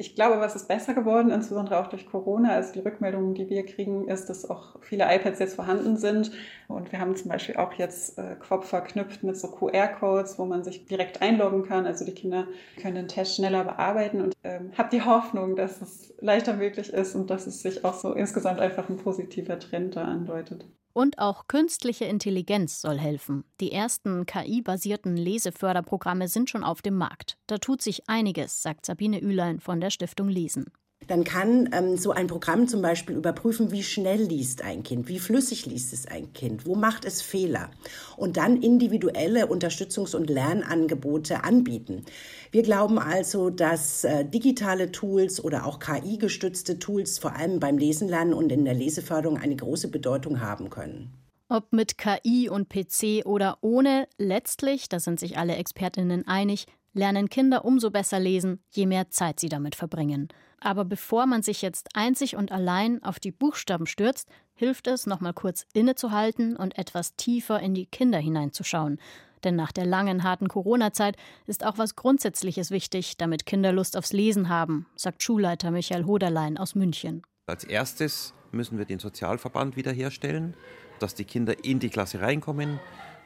Ich 0.01 0.15
glaube, 0.15 0.39
was 0.39 0.55
ist 0.55 0.67
besser 0.67 0.95
geworden, 0.95 1.29
insbesondere 1.29 1.79
auch 1.79 1.85
durch 1.85 2.07
Corona. 2.07 2.53
Also 2.53 2.73
die 2.73 2.79
Rückmeldungen, 2.79 3.35
die 3.35 3.47
wir 3.51 3.63
kriegen, 3.63 4.07
ist, 4.07 4.31
dass 4.31 4.49
auch 4.49 4.81
viele 4.81 5.03
iPads 5.03 5.37
jetzt 5.37 5.53
vorhanden 5.53 5.95
sind. 5.95 6.31
Und 6.67 6.91
wir 6.91 6.99
haben 6.99 7.15
zum 7.15 7.29
Beispiel 7.29 7.57
auch 7.57 7.73
jetzt 7.73 8.17
äh, 8.17 8.35
Quop 8.39 8.63
verknüpft 8.63 9.21
mit 9.21 9.37
so 9.37 9.49
QR-Codes, 9.49 10.39
wo 10.39 10.45
man 10.45 10.63
sich 10.63 10.87
direkt 10.87 11.21
einloggen 11.21 11.67
kann. 11.67 11.85
Also 11.85 12.03
die 12.03 12.15
Kinder 12.15 12.47
können 12.81 12.95
den 12.95 13.09
Test 13.09 13.35
schneller 13.35 13.63
bearbeiten 13.63 14.21
und 14.21 14.35
ähm, 14.43 14.71
habe 14.75 14.89
die 14.89 15.03
Hoffnung, 15.03 15.55
dass 15.55 15.79
es 15.83 16.11
leichter 16.19 16.55
möglich 16.55 16.91
ist 16.91 17.13
und 17.13 17.29
dass 17.29 17.45
es 17.45 17.61
sich 17.61 17.85
auch 17.85 17.93
so 17.93 18.13
insgesamt 18.13 18.59
einfach 18.59 18.89
ein 18.89 18.97
positiver 18.97 19.59
Trend 19.59 19.95
da 19.97 20.05
andeutet. 20.05 20.65
Und 20.93 21.19
auch 21.19 21.47
künstliche 21.47 22.05
Intelligenz 22.05 22.81
soll 22.81 22.97
helfen. 22.97 23.45
Die 23.59 23.71
ersten 23.71 24.25
KI-basierten 24.25 25.15
Leseförderprogramme 25.15 26.27
sind 26.27 26.49
schon 26.49 26.63
auf 26.63 26.81
dem 26.81 26.95
Markt. 26.95 27.37
Da 27.47 27.57
tut 27.57 27.81
sich 27.81 28.09
einiges, 28.09 28.61
sagt 28.61 28.85
Sabine 28.85 29.21
Ülein 29.21 29.59
von 29.59 29.79
der 29.79 29.89
Stiftung 29.89 30.27
Lesen. 30.27 30.65
Dann 31.07 31.23
kann 31.23 31.69
ähm, 31.73 31.97
so 31.97 32.11
ein 32.11 32.27
Programm 32.27 32.67
zum 32.67 32.81
Beispiel 32.81 33.15
überprüfen, 33.15 33.71
wie 33.71 33.83
schnell 33.83 34.21
liest 34.21 34.63
ein 34.63 34.83
Kind, 34.83 35.07
wie 35.07 35.19
flüssig 35.19 35.65
liest 35.65 35.93
es 35.93 36.07
ein 36.07 36.31
Kind, 36.33 36.65
wo 36.65 36.75
macht 36.75 37.05
es 37.05 37.21
Fehler 37.21 37.71
und 38.17 38.37
dann 38.37 38.61
individuelle 38.61 39.47
Unterstützungs- 39.47 40.15
und 40.15 40.29
Lernangebote 40.29 41.43
anbieten. 41.43 42.05
Wir 42.51 42.63
glauben 42.63 42.99
also, 42.99 43.49
dass 43.49 44.03
äh, 44.03 44.25
digitale 44.25 44.91
Tools 44.91 45.43
oder 45.43 45.65
auch 45.65 45.79
KI-gestützte 45.79 46.79
Tools 46.79 47.17
vor 47.17 47.35
allem 47.35 47.59
beim 47.59 47.77
Lesen 47.77 48.07
lernen 48.07 48.33
und 48.33 48.51
in 48.51 48.63
der 48.63 48.75
Leseförderung 48.75 49.37
eine 49.37 49.55
große 49.55 49.87
Bedeutung 49.87 50.39
haben 50.39 50.69
können. 50.69 51.13
Ob 51.49 51.73
mit 51.73 51.97
KI 51.97 52.47
und 52.47 52.69
PC 52.69 53.25
oder 53.25 53.57
ohne, 53.59 54.07
letztlich, 54.17 54.87
da 54.87 55.01
sind 55.01 55.19
sich 55.19 55.37
alle 55.37 55.57
Expertinnen 55.57 56.25
einig, 56.25 56.65
lernen 56.93 57.29
Kinder 57.29 57.65
umso 57.65 57.91
besser 57.91 58.19
lesen, 58.19 58.63
je 58.69 58.85
mehr 58.85 59.09
Zeit 59.09 59.39
sie 59.39 59.49
damit 59.49 59.75
verbringen. 59.75 60.29
Aber 60.59 60.85
bevor 60.85 61.25
man 61.25 61.41
sich 61.41 61.61
jetzt 61.61 61.89
einzig 61.95 62.35
und 62.35 62.51
allein 62.51 63.03
auf 63.03 63.19
die 63.19 63.31
Buchstaben 63.31 63.87
stürzt, 63.87 64.29
hilft 64.53 64.87
es, 64.87 65.07
nochmal 65.07 65.33
kurz 65.33 65.65
innezuhalten 65.73 66.55
und 66.55 66.77
etwas 66.77 67.15
tiefer 67.15 67.59
in 67.59 67.73
die 67.73 67.87
Kinder 67.87 68.19
hineinzuschauen. 68.19 68.99
Denn 69.43 69.55
nach 69.55 69.71
der 69.71 69.85
langen, 69.85 70.23
harten 70.23 70.47
Corona-Zeit 70.47 71.17
ist 71.47 71.65
auch 71.65 71.79
was 71.79 71.95
Grundsätzliches 71.95 72.69
wichtig, 72.69 73.17
damit 73.17 73.47
Kinder 73.47 73.71
Lust 73.71 73.97
aufs 73.97 74.13
Lesen 74.13 74.49
haben, 74.49 74.85
sagt 74.95 75.23
Schulleiter 75.23 75.71
Michael 75.71 76.05
Hoderlein 76.05 76.57
aus 76.57 76.75
München. 76.75 77.23
Als 77.47 77.63
erstes 77.63 78.35
müssen 78.51 78.77
wir 78.77 78.85
den 78.85 78.99
Sozialverband 78.99 79.75
wiederherstellen, 79.75 80.55
dass 80.99 81.15
die 81.15 81.25
Kinder 81.25 81.63
in 81.63 81.79
die 81.79 81.89
Klasse 81.89 82.21
reinkommen, 82.21 82.79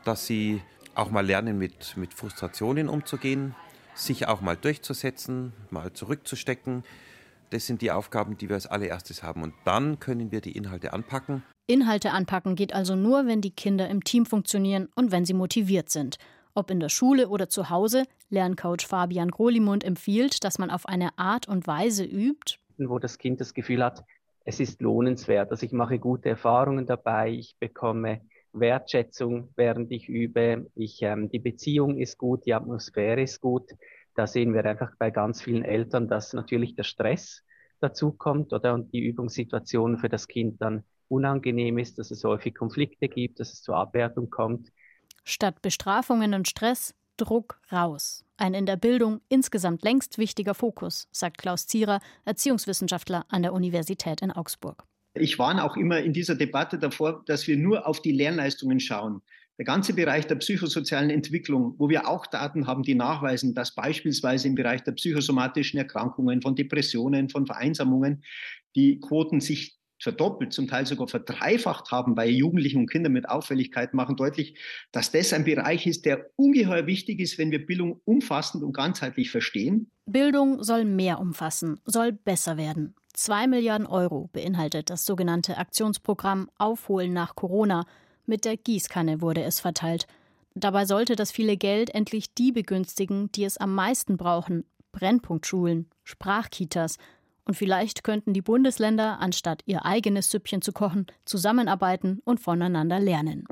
dass 0.06 0.26
sie 0.26 0.62
auch 0.96 1.12
mal 1.12 1.26
lernen, 1.26 1.58
mit, 1.58 1.98
mit 1.98 2.14
Frustrationen 2.14 2.90
umzugehen, 2.90 3.56
sich 3.94 4.28
auch 4.28 4.42
mal 4.42 4.58
durchzusetzen, 4.58 5.54
mal 5.70 5.94
zurückzustecken. 5.94 6.84
Das 7.52 7.68
sind 7.68 7.82
die 7.82 7.92
Aufgaben, 7.92 8.38
die 8.38 8.50
wir 8.50 8.56
als 8.56 8.68
allererstes 8.68 9.24
haben. 9.24 9.44
Und 9.44 9.54
dann 9.66 10.00
können 10.00 10.32
wir 10.32 10.42
die 10.42 10.54
Inhalte 10.54 10.94
anpacken. 10.94 11.44
Inhalte 11.68 12.12
anpacken 12.12 12.56
geht 12.56 12.74
also 12.74 12.96
nur, 12.96 13.28
wenn 13.28 13.42
die 13.42 13.52
Kinder 13.52 13.90
im 13.90 14.04
Team 14.04 14.26
funktionieren 14.26 14.90
und 14.96 15.12
wenn 15.12 15.26
sie 15.26 15.34
motiviert 15.34 15.90
sind. 15.90 16.18
Ob 16.54 16.72
in 16.72 16.80
der 16.80 16.90
Schule 16.90 17.28
oder 17.28 17.50
zu 17.50 17.70
Hause, 17.70 18.06
Lerncoach 18.30 18.88
Fabian 18.88 19.30
Grolimund 19.30 19.84
empfiehlt, 19.84 20.44
dass 20.44 20.58
man 20.58 20.70
auf 20.70 20.86
eine 20.88 21.18
Art 21.18 21.48
und 21.48 21.68
Weise 21.68 22.06
übt, 22.06 22.58
wo 22.78 23.00
das 23.00 23.18
Kind 23.18 23.42
das 23.42 23.54
Gefühl 23.54 23.84
hat, 23.84 24.06
es 24.46 24.60
ist 24.60 24.82
lohnenswert. 24.82 25.52
Also 25.52 25.66
ich 25.66 25.72
mache 25.72 26.00
gute 26.00 26.30
Erfahrungen 26.30 26.86
dabei, 26.86 27.32
ich 27.32 27.56
bekomme 27.60 28.22
Wertschätzung, 28.60 29.50
während 29.56 29.92
ich 29.92 30.10
übe. 30.10 30.70
Ich, 30.76 31.02
ähm, 31.02 31.30
die 31.30 31.40
Beziehung 31.40 31.98
ist 31.98 32.18
gut, 32.18 32.46
die 32.46 32.54
Atmosphäre 32.54 33.22
ist 33.22 33.42
gut. 33.42 33.72
da 34.16 34.28
sehen 34.28 34.54
wir 34.54 34.64
einfach 34.66 34.92
bei 34.98 35.12
ganz 35.12 35.42
vielen 35.42 35.66
Eltern, 35.66 36.08
dass 36.08 36.32
natürlich 36.34 36.76
der 36.76 36.84
Stress 36.84 37.44
dazu 37.82 38.14
kommt 38.14 38.54
oder 38.54 38.74
und 38.74 38.94
die 38.94 39.02
Übungssituation 39.02 39.98
für 39.98 40.08
das 40.08 40.28
Kind 40.28 40.62
dann 40.62 40.84
unangenehm 41.10 41.78
ist, 41.78 42.00
dass 42.00 42.12
es 42.12 42.24
häufig 42.24 42.56
Konflikte 42.56 43.10
gibt, 43.10 43.40
dass 43.40 43.54
es 43.54 43.62
zur 43.62 43.76
Abwertung 43.76 44.30
kommt. 44.30 44.72
Statt 45.24 45.62
Bestrafungen 45.62 46.34
und 46.34 46.48
Stress 46.48 46.96
Druck 47.18 47.60
raus. 47.72 48.24
Ein 48.38 48.54
in 48.54 48.66
der 48.66 48.76
Bildung 48.76 49.22
insgesamt 49.30 49.84
längst 49.84 50.18
wichtiger 50.18 50.54
Fokus, 50.54 51.08
sagt 51.12 51.38
Klaus 51.38 51.68
Zierer, 51.68 52.00
Erziehungswissenschaftler 52.26 53.26
an 53.30 53.42
der 53.42 53.54
Universität 53.54 54.22
in 54.22 54.32
Augsburg. 54.32 54.84
Ich 55.16 55.40
warne 55.40 55.64
auch 55.64 55.78
immer 55.78 56.00
in 56.00 56.14
dieser 56.14 56.36
Debatte 56.36 56.78
davor, 56.78 57.24
dass 57.26 57.48
wir 57.48 57.58
nur 57.58 57.88
auf 57.88 58.02
die 58.02 58.12
Lernleistungen 58.12 58.80
schauen. 58.80 59.22
Der 59.58 59.66
ganze 59.66 59.94
Bereich 59.94 60.28
der 60.28 60.36
psychosozialen 60.36 61.10
Entwicklung, 61.10 61.76
wo 61.78 61.88
wir 61.88 62.10
auch 62.10 62.28
Daten 62.28 62.68
haben, 62.68 62.84
die 62.84 62.96
nachweisen, 62.96 63.54
dass 63.54 63.74
beispielsweise 63.74 64.50
im 64.50 64.56
Bereich 64.56 64.84
der 64.84 64.92
psychosomatischen 64.92 65.80
Erkrankungen, 65.80 66.42
von 66.42 66.56
Depressionen, 66.56 67.30
von 67.30 67.46
Vereinsamungen 67.46 68.24
die 68.76 69.00
Quoten 69.00 69.40
sich 69.40 69.78
verdoppelt, 69.98 70.52
zum 70.52 70.68
Teil 70.68 70.86
sogar 70.86 71.08
verdreifacht 71.08 71.92
haben 71.92 72.16
bei 72.16 72.28
Jugendlichen 72.28 72.80
und 72.80 72.92
Kindern 72.92 73.14
mit 73.14 73.30
Auffälligkeiten, 73.30 73.96
machen 73.96 74.18
deutlich, 74.18 74.60
dass 74.92 75.12
das 75.12 75.32
ein 75.32 75.46
Bereich 75.46 75.88
ist, 75.88 76.06
der 76.06 76.30
ungeheuer 76.36 76.86
wichtig 76.86 77.22
ist, 77.22 77.38
wenn 77.38 77.52
wir 77.52 77.66
Bildung 77.66 78.02
umfassend 78.04 78.62
und 78.62 78.74
ganzheitlich 78.74 79.32
verstehen. 79.32 79.90
Bildung 80.06 80.62
soll 80.64 80.84
mehr 80.84 81.20
umfassen, 81.20 81.80
soll 81.86 82.12
besser 82.12 82.58
werden. 82.58 82.96
Zwei 83.16 83.48
Milliarden 83.48 83.88
Euro 83.88 84.30
beinhaltet 84.34 84.90
das 84.90 85.06
sogenannte 85.06 85.58
Aktionsprogramm 85.58 86.50
Aufholen 86.58 87.14
nach 87.14 87.36
Corona. 87.36 87.86
Mit 88.26 88.44
der 88.44 88.58
Gießkanne 88.58 89.22
wurde 89.22 89.42
es 89.42 89.62
verteilt. 89.62 90.06
Dabei 90.54 90.86
sollte 90.86 91.16
das 91.16 91.32
viele 91.32 91.56
Geld 91.56 91.96
endlich 91.96 92.34
die 92.34 92.52
begünstigen, 92.52 93.32
die 93.32 93.46
es 93.46 93.58
am 93.58 93.74
meisten 93.74 94.18
brauchen. 94.18 94.66
Brennpunktschulen, 94.92 95.90
Sprachkitas. 96.04 96.98
Und 97.46 97.54
vielleicht 97.54 98.04
könnten 98.04 98.34
die 98.34 98.42
Bundesländer, 98.42 99.20
anstatt 99.22 99.62
ihr 99.66 99.86
eigenes 99.86 100.30
Süppchen 100.30 100.62
zu 100.62 100.74
kochen, 100.74 101.06
zusammenarbeiten 101.24 102.22
und 102.26 102.42
voneinander 102.42 103.00
lernen. 103.00 103.46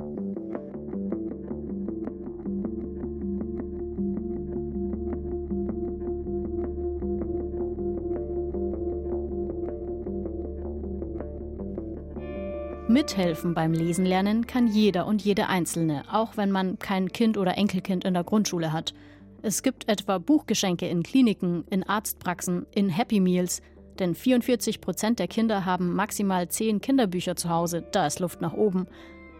Mithelfen 12.93 13.55
beim 13.55 13.73
Lesen 13.73 14.05
lernen 14.05 14.45
kann 14.45 14.67
jeder 14.67 15.07
und 15.07 15.23
jede 15.23 15.47
Einzelne, 15.47 16.03
auch 16.11 16.37
wenn 16.37 16.51
man 16.51 16.77
kein 16.77 17.11
Kind 17.11 17.39
oder 17.39 17.57
Enkelkind 17.57 18.05
in 18.05 18.13
der 18.13 18.23
Grundschule 18.23 18.71
hat. 18.71 18.93
Es 19.41 19.63
gibt 19.63 19.89
etwa 19.89 20.19
Buchgeschenke 20.19 20.87
in 20.87 21.01
Kliniken, 21.01 21.63
in 21.71 21.81
Arztpraxen, 21.81 22.67
in 22.75 22.89
Happy 22.89 23.19
Meals, 23.19 23.63
denn 23.97 24.13
44 24.13 24.79
Prozent 24.79 25.17
der 25.17 25.27
Kinder 25.27 25.65
haben 25.65 25.95
maximal 25.95 26.47
zehn 26.49 26.81
Kinderbücher 26.81 27.35
zu 27.35 27.49
Hause, 27.49 27.83
da 27.91 28.05
ist 28.05 28.19
Luft 28.19 28.41
nach 28.41 28.53
oben. 28.53 28.85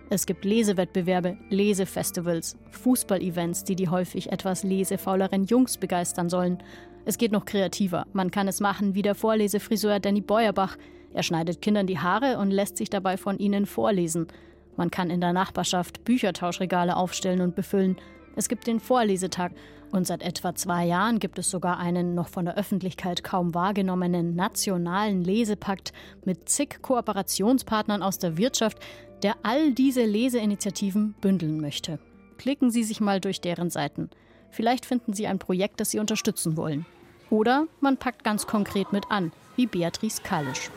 Es 0.09 0.25
gibt 0.25 0.45
Lesewettbewerbe, 0.45 1.37
Lesefestivals, 1.51 2.57
Fußballevents, 2.71 3.65
die 3.65 3.75
die 3.75 3.87
häufig 3.89 4.31
etwas 4.31 4.63
lesefauleren 4.63 5.43
Jungs 5.43 5.77
begeistern 5.77 6.27
sollen. 6.27 6.57
Es 7.05 7.19
geht 7.19 7.31
noch 7.31 7.45
kreativer. 7.45 8.07
Man 8.13 8.31
kann 8.31 8.47
es 8.47 8.61
machen 8.61 8.95
wie 8.95 9.03
der 9.03 9.13
Vorlesefriseur 9.13 9.99
Danny 9.99 10.21
Beuerbach, 10.21 10.75
er 11.13 11.23
schneidet 11.23 11.61
Kindern 11.61 11.87
die 11.87 11.99
Haare 11.99 12.37
und 12.37 12.51
lässt 12.51 12.77
sich 12.77 12.89
dabei 12.89 13.17
von 13.17 13.37
ihnen 13.37 13.65
vorlesen. 13.65 14.27
Man 14.75 14.91
kann 14.91 15.09
in 15.09 15.21
der 15.21 15.33
Nachbarschaft 15.33 16.03
Büchertauschregale 16.03 16.95
aufstellen 16.95 17.41
und 17.41 17.55
befüllen. 17.55 17.97
Es 18.35 18.49
gibt 18.49 18.65
den 18.65 18.79
Vorlesetag 18.79 19.51
und 19.91 20.07
seit 20.07 20.23
etwa 20.23 20.55
zwei 20.55 20.85
Jahren 20.85 21.19
gibt 21.19 21.37
es 21.37 21.51
sogar 21.51 21.77
einen 21.77 22.15
noch 22.15 22.27
von 22.27 22.45
der 22.45 22.57
Öffentlichkeit 22.57 23.23
kaum 23.23 23.53
wahrgenommenen 23.53 24.35
nationalen 24.35 25.23
Lesepakt 25.23 25.93
mit 26.25 26.49
zig 26.49 26.81
Kooperationspartnern 26.81 28.01
aus 28.01 28.17
der 28.17 28.37
Wirtschaft, 28.37 28.79
der 29.21 29.35
all 29.43 29.71
diese 29.71 30.03
Leseinitiativen 30.03 31.13
bündeln 31.21 31.61
möchte. 31.61 31.99
Klicken 32.39 32.71
Sie 32.71 32.83
sich 32.83 33.01
mal 33.01 33.21
durch 33.21 33.39
deren 33.39 33.69
Seiten. 33.69 34.09
Vielleicht 34.49 34.87
finden 34.87 35.13
Sie 35.13 35.27
ein 35.27 35.37
Projekt, 35.37 35.79
das 35.79 35.91
Sie 35.91 35.99
unterstützen 35.99 36.57
wollen. 36.57 36.87
Oder 37.29 37.67
man 37.79 37.97
packt 37.97 38.23
ganz 38.23 38.47
konkret 38.47 38.91
mit 38.91 39.11
an, 39.11 39.31
wie 39.55 39.67
Beatrice 39.67 40.21
Kalisch. 40.23 40.71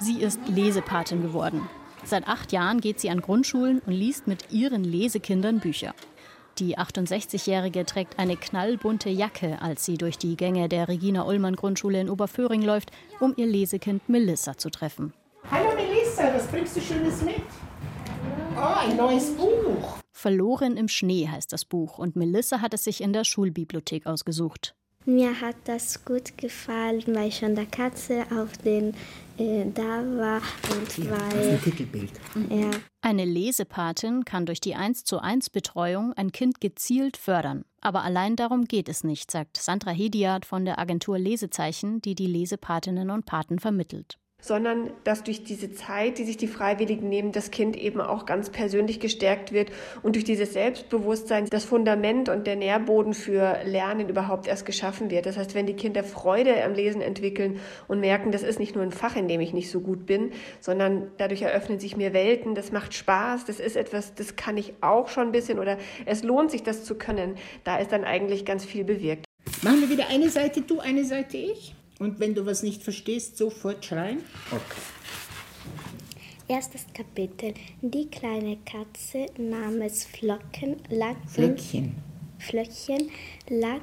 Sie 0.00 0.20
ist 0.20 0.40
Lesepatin 0.46 1.22
geworden. 1.22 1.68
Seit 2.04 2.28
acht 2.28 2.52
Jahren 2.52 2.80
geht 2.80 3.00
sie 3.00 3.10
an 3.10 3.20
Grundschulen 3.20 3.80
und 3.80 3.92
liest 3.92 4.28
mit 4.28 4.52
ihren 4.52 4.84
Lesekindern 4.84 5.58
Bücher. 5.58 5.92
Die 6.58 6.78
68-Jährige 6.78 7.84
trägt 7.84 8.18
eine 8.18 8.36
knallbunte 8.36 9.10
Jacke, 9.10 9.60
als 9.60 9.84
sie 9.84 9.96
durch 9.98 10.16
die 10.16 10.36
Gänge 10.36 10.68
der 10.68 10.88
Regina-Ullmann-Grundschule 10.88 12.00
in 12.00 12.10
Oberföhring 12.10 12.62
läuft, 12.62 12.92
um 13.20 13.34
ihr 13.36 13.46
Lesekind 13.46 14.08
Melissa 14.08 14.56
zu 14.56 14.70
treffen. 14.70 15.12
Hallo 15.50 15.74
Melissa, 15.74 16.32
was 16.34 16.46
bringst 16.46 16.76
du 16.76 16.80
Schönes 16.80 17.22
mit? 17.22 17.42
Oh, 18.56 18.88
ein 18.88 18.96
neues 18.96 19.30
Buch. 19.36 19.98
Verloren 20.12 20.76
im 20.76 20.88
Schnee 20.88 21.28
heißt 21.28 21.52
das 21.52 21.64
Buch 21.64 21.98
und 21.98 22.16
Melissa 22.16 22.60
hat 22.60 22.74
es 22.74 22.84
sich 22.84 23.00
in 23.00 23.12
der 23.12 23.24
Schulbibliothek 23.24 24.06
ausgesucht. 24.06 24.74
Mir 25.08 25.40
hat 25.40 25.56
das 25.64 26.04
gut 26.04 26.36
gefallen, 26.36 27.02
weil 27.06 27.32
schon 27.32 27.54
der 27.54 27.64
Katze 27.64 28.26
auf 28.30 28.58
den 28.58 28.92
äh, 29.38 29.64
da 29.72 30.02
war 30.04 30.42
und 30.70 30.98
ja, 30.98 31.10
weil. 31.10 31.30
Das 31.30 31.46
ist 31.46 31.48
ein 31.48 31.62
Titelbild. 31.62 32.10
Ja. 32.50 32.70
Eine 33.00 33.24
Lesepatin 33.24 34.26
kann 34.26 34.44
durch 34.44 34.60
die 34.60 34.74
1 34.74 35.04
zu 35.04 35.20
1 35.20 35.48
Betreuung 35.48 36.12
ein 36.12 36.30
Kind 36.30 36.60
gezielt 36.60 37.16
fördern. 37.16 37.64
Aber 37.80 38.02
allein 38.02 38.36
darum 38.36 38.66
geht 38.66 38.90
es 38.90 39.02
nicht, 39.02 39.30
sagt 39.30 39.56
Sandra 39.56 39.92
Hediat 39.92 40.44
von 40.44 40.66
der 40.66 40.78
Agentur 40.78 41.18
Lesezeichen, 41.18 42.02
die 42.02 42.14
die 42.14 42.26
Lesepatinnen 42.26 43.10
und 43.10 43.24
Paten 43.24 43.60
vermittelt 43.60 44.18
sondern 44.40 44.90
dass 45.02 45.24
durch 45.24 45.42
diese 45.42 45.72
Zeit, 45.72 46.18
die 46.18 46.24
sich 46.24 46.36
die 46.36 46.46
Freiwilligen 46.46 47.08
nehmen, 47.08 47.32
das 47.32 47.50
Kind 47.50 47.76
eben 47.76 48.00
auch 48.00 48.24
ganz 48.24 48.50
persönlich 48.50 49.00
gestärkt 49.00 49.52
wird 49.52 49.70
und 50.02 50.14
durch 50.14 50.24
dieses 50.24 50.52
Selbstbewusstsein 50.52 51.46
das 51.50 51.64
Fundament 51.64 52.28
und 52.28 52.46
der 52.46 52.54
Nährboden 52.54 53.14
für 53.14 53.58
Lernen 53.64 54.08
überhaupt 54.08 54.46
erst 54.46 54.64
geschaffen 54.64 55.10
wird. 55.10 55.26
Das 55.26 55.36
heißt, 55.36 55.54
wenn 55.54 55.66
die 55.66 55.74
Kinder 55.74 56.04
Freude 56.04 56.64
am 56.64 56.72
Lesen 56.72 57.02
entwickeln 57.02 57.58
und 57.88 57.98
merken, 57.98 58.30
das 58.30 58.44
ist 58.44 58.60
nicht 58.60 58.76
nur 58.76 58.84
ein 58.84 58.92
Fach, 58.92 59.16
in 59.16 59.26
dem 59.26 59.40
ich 59.40 59.52
nicht 59.52 59.70
so 59.70 59.80
gut 59.80 60.06
bin, 60.06 60.30
sondern 60.60 61.10
dadurch 61.18 61.42
eröffnen 61.42 61.80
sich 61.80 61.96
mir 61.96 62.12
Welten, 62.12 62.54
das 62.54 62.70
macht 62.70 62.94
Spaß, 62.94 63.44
das 63.44 63.58
ist 63.58 63.76
etwas, 63.76 64.14
das 64.14 64.36
kann 64.36 64.56
ich 64.56 64.72
auch 64.80 65.08
schon 65.08 65.28
ein 65.28 65.32
bisschen 65.32 65.58
oder 65.58 65.78
es 66.06 66.22
lohnt 66.22 66.52
sich, 66.52 66.62
das 66.62 66.84
zu 66.84 66.94
können, 66.94 67.34
da 67.64 67.78
ist 67.78 67.90
dann 67.90 68.04
eigentlich 68.04 68.44
ganz 68.44 68.64
viel 68.64 68.84
bewirkt. 68.84 69.24
Machen 69.62 69.80
wir 69.80 69.90
wieder 69.90 70.08
eine 70.08 70.30
Seite 70.30 70.60
du, 70.60 70.78
eine 70.78 71.04
Seite 71.04 71.36
ich? 71.36 71.74
Und 71.98 72.20
wenn 72.20 72.34
du 72.34 72.46
was 72.46 72.62
nicht 72.62 72.82
verstehst, 72.82 73.36
sofort 73.36 73.84
schreien? 73.84 74.20
Okay. 74.50 74.80
Erstes 76.46 76.86
Kapitel. 76.94 77.54
Die 77.82 78.06
kleine 78.06 78.56
Katze 78.64 79.26
namens 79.36 80.04
Flocken 80.06 80.76
lag 80.88 81.16
Flöckchen. 81.26 81.84
In, 81.84 81.94
Flöckchen 82.38 83.10
lag 83.50 83.82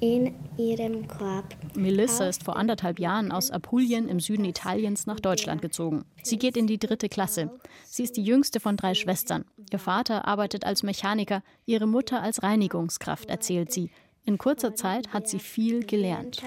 in 0.00 0.34
ihrem 0.58 1.06
Korb. 1.06 1.54
Melissa 1.76 2.26
ist 2.26 2.42
vor 2.42 2.56
anderthalb 2.56 2.98
Jahren 2.98 3.30
aus 3.30 3.52
Apulien 3.52 4.08
im 4.08 4.18
Süden 4.18 4.44
Italiens 4.44 5.06
nach 5.06 5.20
Deutschland 5.20 5.62
gezogen. 5.62 6.04
Sie 6.24 6.38
geht 6.38 6.56
in 6.56 6.66
die 6.66 6.78
dritte 6.78 7.08
Klasse. 7.08 7.50
Sie 7.84 8.02
ist 8.02 8.16
die 8.16 8.24
jüngste 8.24 8.58
von 8.58 8.76
drei 8.76 8.94
Schwestern. 8.94 9.44
Ihr 9.70 9.78
Vater 9.78 10.26
arbeitet 10.26 10.64
als 10.64 10.82
Mechaniker, 10.82 11.44
ihre 11.66 11.86
Mutter 11.86 12.20
als 12.20 12.42
Reinigungskraft, 12.42 13.30
erzählt 13.30 13.72
sie. 13.72 13.90
In 14.24 14.38
kurzer 14.38 14.74
Zeit 14.74 15.12
hat 15.12 15.28
sie 15.28 15.40
viel 15.40 15.84
gelernt. 15.84 16.40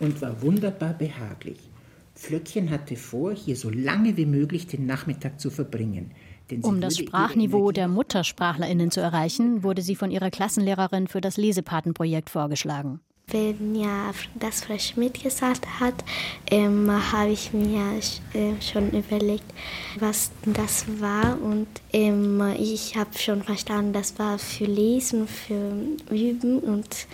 Und 0.00 0.22
war 0.22 0.42
wunderbar 0.42 0.94
behaglich. 0.94 1.58
Flöckchen 2.14 2.70
hatte 2.70 2.96
vor, 2.96 3.34
hier 3.34 3.56
so 3.56 3.70
lange 3.70 4.16
wie 4.16 4.26
möglich 4.26 4.66
den 4.66 4.86
Nachmittag 4.86 5.40
zu 5.40 5.50
verbringen. 5.50 6.12
Um 6.62 6.80
das 6.80 6.98
Sprachniveau 6.98 7.72
der 7.72 7.88
Muttersprachlerinnen 7.88 8.90
zu 8.90 9.00
erreichen, 9.00 9.62
wurde 9.62 9.82
sie 9.82 9.96
von 9.96 10.10
ihrer 10.10 10.30
Klassenlehrerin 10.30 11.08
für 11.08 11.20
das 11.20 11.36
Lesepatenprojekt 11.36 12.30
vorgeschlagen. 12.30 13.00
Wenn 13.28 13.74
ja 13.74 14.12
das 14.34 14.64
Frau 14.64 14.78
Schmidt 14.78 15.22
gesagt 15.22 15.66
hat, 15.80 15.94
ähm, 16.50 16.90
habe 17.12 17.30
ich 17.30 17.52
mir 17.52 17.98
äh, 18.34 18.60
schon 18.60 18.90
überlegt, 18.90 19.44
was 19.98 20.30
das 20.44 20.84
war. 21.00 21.40
Und 21.40 21.66
ähm, 21.92 22.54
ich 22.58 22.96
habe 22.96 23.18
schon 23.18 23.42
verstanden, 23.42 23.92
das 23.92 24.18
war 24.18 24.38
für 24.38 24.66
Lesen, 24.66 25.26
für 25.26 25.72
Üben. 26.10 26.58
Und 26.60 27.06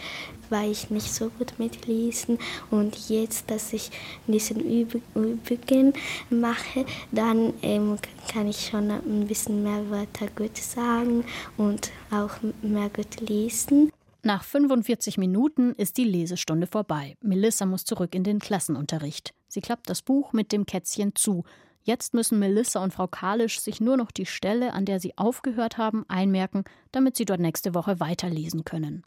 war 0.50 0.64
ich 0.64 0.90
nicht 0.90 1.12
so 1.12 1.30
gut 1.30 1.54
mit 1.58 1.86
Lesen. 1.86 2.38
Und 2.70 3.08
jetzt, 3.08 3.50
dass 3.50 3.72
ich 3.72 3.90
diesen 4.26 4.60
Übungen 4.60 5.94
mache, 6.28 6.84
dann 7.12 7.54
ähm, 7.62 7.96
kann 8.32 8.48
ich 8.48 8.66
schon 8.66 8.90
ein 8.90 9.26
bisschen 9.26 9.62
mehr 9.62 9.88
Wörter 9.90 10.26
gut 10.36 10.56
sagen 10.56 11.24
und 11.56 11.90
auch 12.10 12.32
mehr 12.62 12.90
gut 12.90 13.28
lesen. 13.28 13.92
Nach 14.22 14.44
45 14.44 15.16
Minuten 15.16 15.72
ist 15.72 15.96
die 15.96 16.04
Lesestunde 16.04 16.66
vorbei. 16.66 17.16
Melissa 17.22 17.64
muss 17.64 17.86
zurück 17.86 18.14
in 18.14 18.22
den 18.22 18.38
Klassenunterricht. 18.38 19.32
Sie 19.48 19.62
klappt 19.62 19.88
das 19.88 20.02
Buch 20.02 20.34
mit 20.34 20.52
dem 20.52 20.66
Kätzchen 20.66 21.14
zu. 21.14 21.44
Jetzt 21.84 22.12
müssen 22.12 22.38
Melissa 22.38 22.84
und 22.84 22.92
Frau 22.92 23.06
Kalisch 23.06 23.60
sich 23.60 23.80
nur 23.80 23.96
noch 23.96 24.10
die 24.10 24.26
Stelle, 24.26 24.74
an 24.74 24.84
der 24.84 25.00
sie 25.00 25.16
aufgehört 25.16 25.78
haben, 25.78 26.04
einmerken, 26.08 26.64
damit 26.92 27.16
sie 27.16 27.24
dort 27.24 27.40
nächste 27.40 27.74
Woche 27.74 27.98
weiterlesen 27.98 28.66
können. 28.66 29.04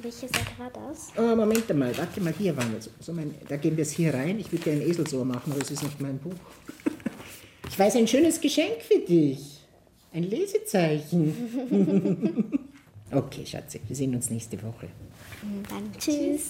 Welche 0.00 0.28
Seite 0.28 0.56
war 0.56 0.70
das? 0.70 1.12
Oh, 1.18 1.36
Moment 1.36 1.70
einmal, 1.70 1.94
warte 1.98 2.22
mal, 2.22 2.32
hier 2.32 2.56
waren 2.56 2.72
wir. 2.72 2.80
So, 2.80 2.90
so 3.00 3.12
mein, 3.12 3.34
da 3.46 3.58
gehen 3.58 3.76
wir 3.76 3.84
jetzt 3.84 3.92
hier 3.92 4.14
rein. 4.14 4.38
Ich 4.38 4.50
würde 4.50 4.64
dir 4.64 4.72
ein 4.72 4.80
Eselsohr 4.80 5.26
machen, 5.26 5.52
aber 5.52 5.60
es 5.60 5.70
ist 5.70 5.82
nicht 5.82 6.00
mein 6.00 6.18
Buch. 6.18 6.32
Ich 7.68 7.78
weiß 7.78 7.96
ein 7.96 8.08
schönes 8.08 8.40
Geschenk 8.40 8.80
für 8.80 9.00
dich. 9.00 9.60
Ein 10.10 10.22
Lesezeichen. 10.22 11.34
okay, 13.16 13.46
Schatze, 13.46 13.80
wir 13.86 13.96
sehen 13.96 14.14
uns 14.14 14.30
nächste 14.30 14.62
Woche. 14.62 14.88
Dann 15.68 15.92
tschüss. 15.98 16.42